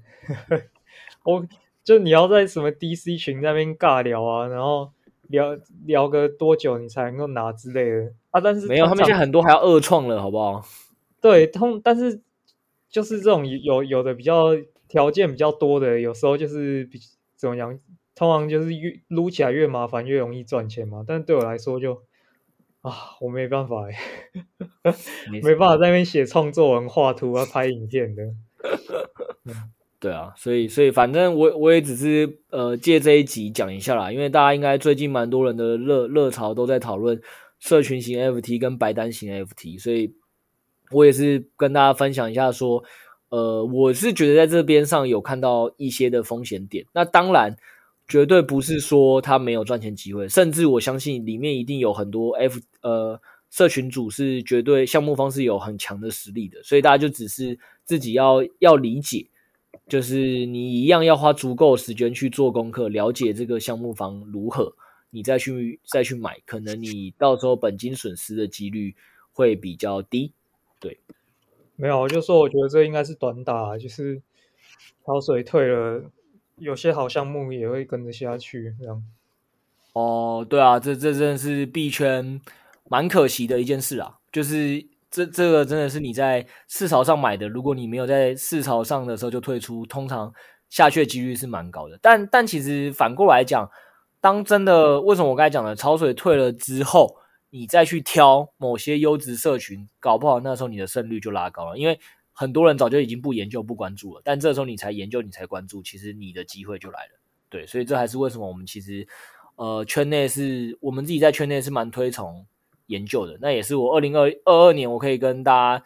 [1.25, 1.47] 我。
[1.85, 4.91] 就你要在什么 DC 群那边尬聊啊，然后
[5.29, 8.41] 聊聊个多久你才能够拿之类的啊？
[8.41, 10.65] 但是没有，他们现在很多还要二创了，好不好？
[11.21, 12.23] 对，通但是
[12.89, 14.57] 就是这种有有的比较
[14.89, 16.99] 条件比较多的，有时候就是比
[17.37, 17.79] 怎么样，
[18.15, 21.05] 通常就是越撸起来越麻烦，越容易赚钱嘛。
[21.07, 22.03] 但是对我来说就
[22.81, 23.87] 啊，我没办法
[25.31, 28.23] 没办法在那边写创作文、画图啊、拍影片的。
[30.05, 37.19] 对啊，所以所以反正我我也只是呃借这一集讲一下啦，因为大家应该最近蛮多人的热热潮都在讨论
[37.59, 40.15] 社群型 FT 跟白单型 FT，所以
[40.91, 42.85] 我也是跟大家分享一下说，
[43.31, 47.57] 呃，我是觉得在这边上有看到一些的风险点，那当然。
[48.07, 59.27] 绝对不是说他没有赚钱机会，甚至我相信里面一定有很多 F 呃社群主是绝对项目方是有很强的实力的，所以大家就只是自己要要理解，
[59.87, 64.75] 就是你一样要花足够时间去做功课，了解这个项目方如何，
[65.11, 68.95] 你再去再去买，可能你到时候本金损失的几率
[69.33, 70.33] 会比较低。
[70.81, 70.99] 对，
[71.77, 74.21] 没有，我就说我觉得这应该是短打，就是
[75.05, 76.11] 潮水退了。
[76.57, 79.03] 有些好项目也会跟着下去，这样。
[79.93, 82.41] 哦，对啊，这这真的是币圈
[82.89, 84.19] 蛮可惜的一件事啊。
[84.31, 90.35] 就是这这个真的是你在市场上买的，如果你没有在市场上的时候就退出，通常
[90.69, 91.97] 下去的几率是蛮高的。
[92.03, 93.71] 但但其实反过来讲，
[94.21, 97.17] 当真的为什么我刚才讲的潮水退了之后，
[97.51, 102.01] 你再去挑某些优质社群，搞不好那时候你的胜率就拉高了，因为。
[102.37, 107.21] 很多人早就已经不研究、不关注了，但这时候你才研究、你才关注，其实你的机会就来了。
[107.49, 109.07] 对，所以这还是为什么我们其实，
[109.55, 112.45] 呃，圈内是我们自己在圈内是蛮推崇
[112.87, 113.39] 研究的。
[113.41, 115.85] 那也是我二零二二二年我可以跟大家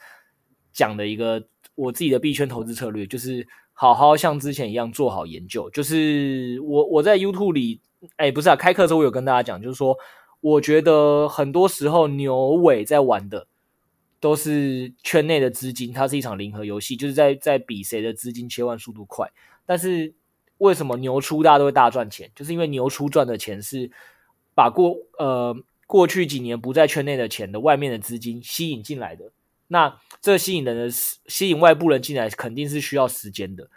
[0.73, 1.45] 讲的一个
[1.75, 5.69] 我自己的币圈投资策略，就是好好像之前一样做好研究。
[5.71, 7.81] 就是我我在 YouTube 里，
[8.17, 9.97] 哎，不是啊，开课的时候我有跟大家讲，就是说
[10.41, 13.47] 我觉得很多时候牛尾在玩的。
[14.21, 19.31] 都是圈内的资金，它是一场零和游戏，就是在在比谁的资金切换速度快。
[19.65, 20.13] 但是
[20.57, 22.29] 为什么牛出大家都会大赚钱？
[22.35, 23.89] 就是因为牛出赚的钱是
[24.57, 25.57] 把过呃
[25.89, 29.33] 过去几年不在圈内的钱的外面的资金吸引进来的。
[29.67, 30.89] 那这吸引人的
[31.27, 33.69] 吸引外部人进来，肯定是需要时间的。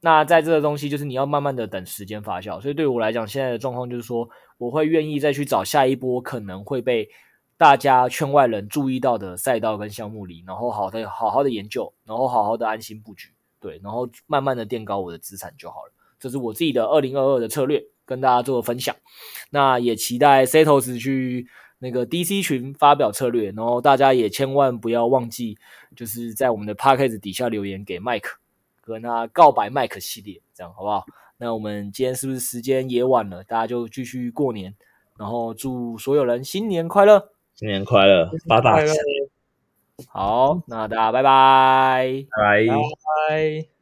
[0.00, 2.60] 那在这个东西，就是你要慢慢的等时间发酵。
[2.60, 4.28] 所以对我来讲，现在的状况就是说，
[4.58, 7.08] 我会愿意再去找下一波可能会被。
[7.58, 15.92] 大家圈外人注意到的赛道跟项目里，然后好的好好的研究，然后好好的安心布局，对，然后慢慢的垫高我的资产就好了。
[16.20, 18.96] 这是我自己的二零二二的策略，跟大家做分享。
[19.50, 21.46] 那也期待 Setos 去
[21.80, 25.58] 那个 DC 群发表策略，然后大家也千万不要忘记，
[25.94, 28.36] 就是在我们的 p a c k a g e 底下留言给 Mike，
[28.80, 31.04] 跟他告白 Mike 系列，这样好不好？
[31.38, 33.44] 那我们今天是不是时间也晚了？
[33.44, 34.74] 大家就继续过年，
[35.18, 37.30] 然后祝所有人新年快乐。
[37.54, 38.94] 新年快乐，发大财！
[40.08, 42.66] 好，那大家拜拜，拜拜。
[42.66, 42.76] 拜
[43.28, 43.75] 拜。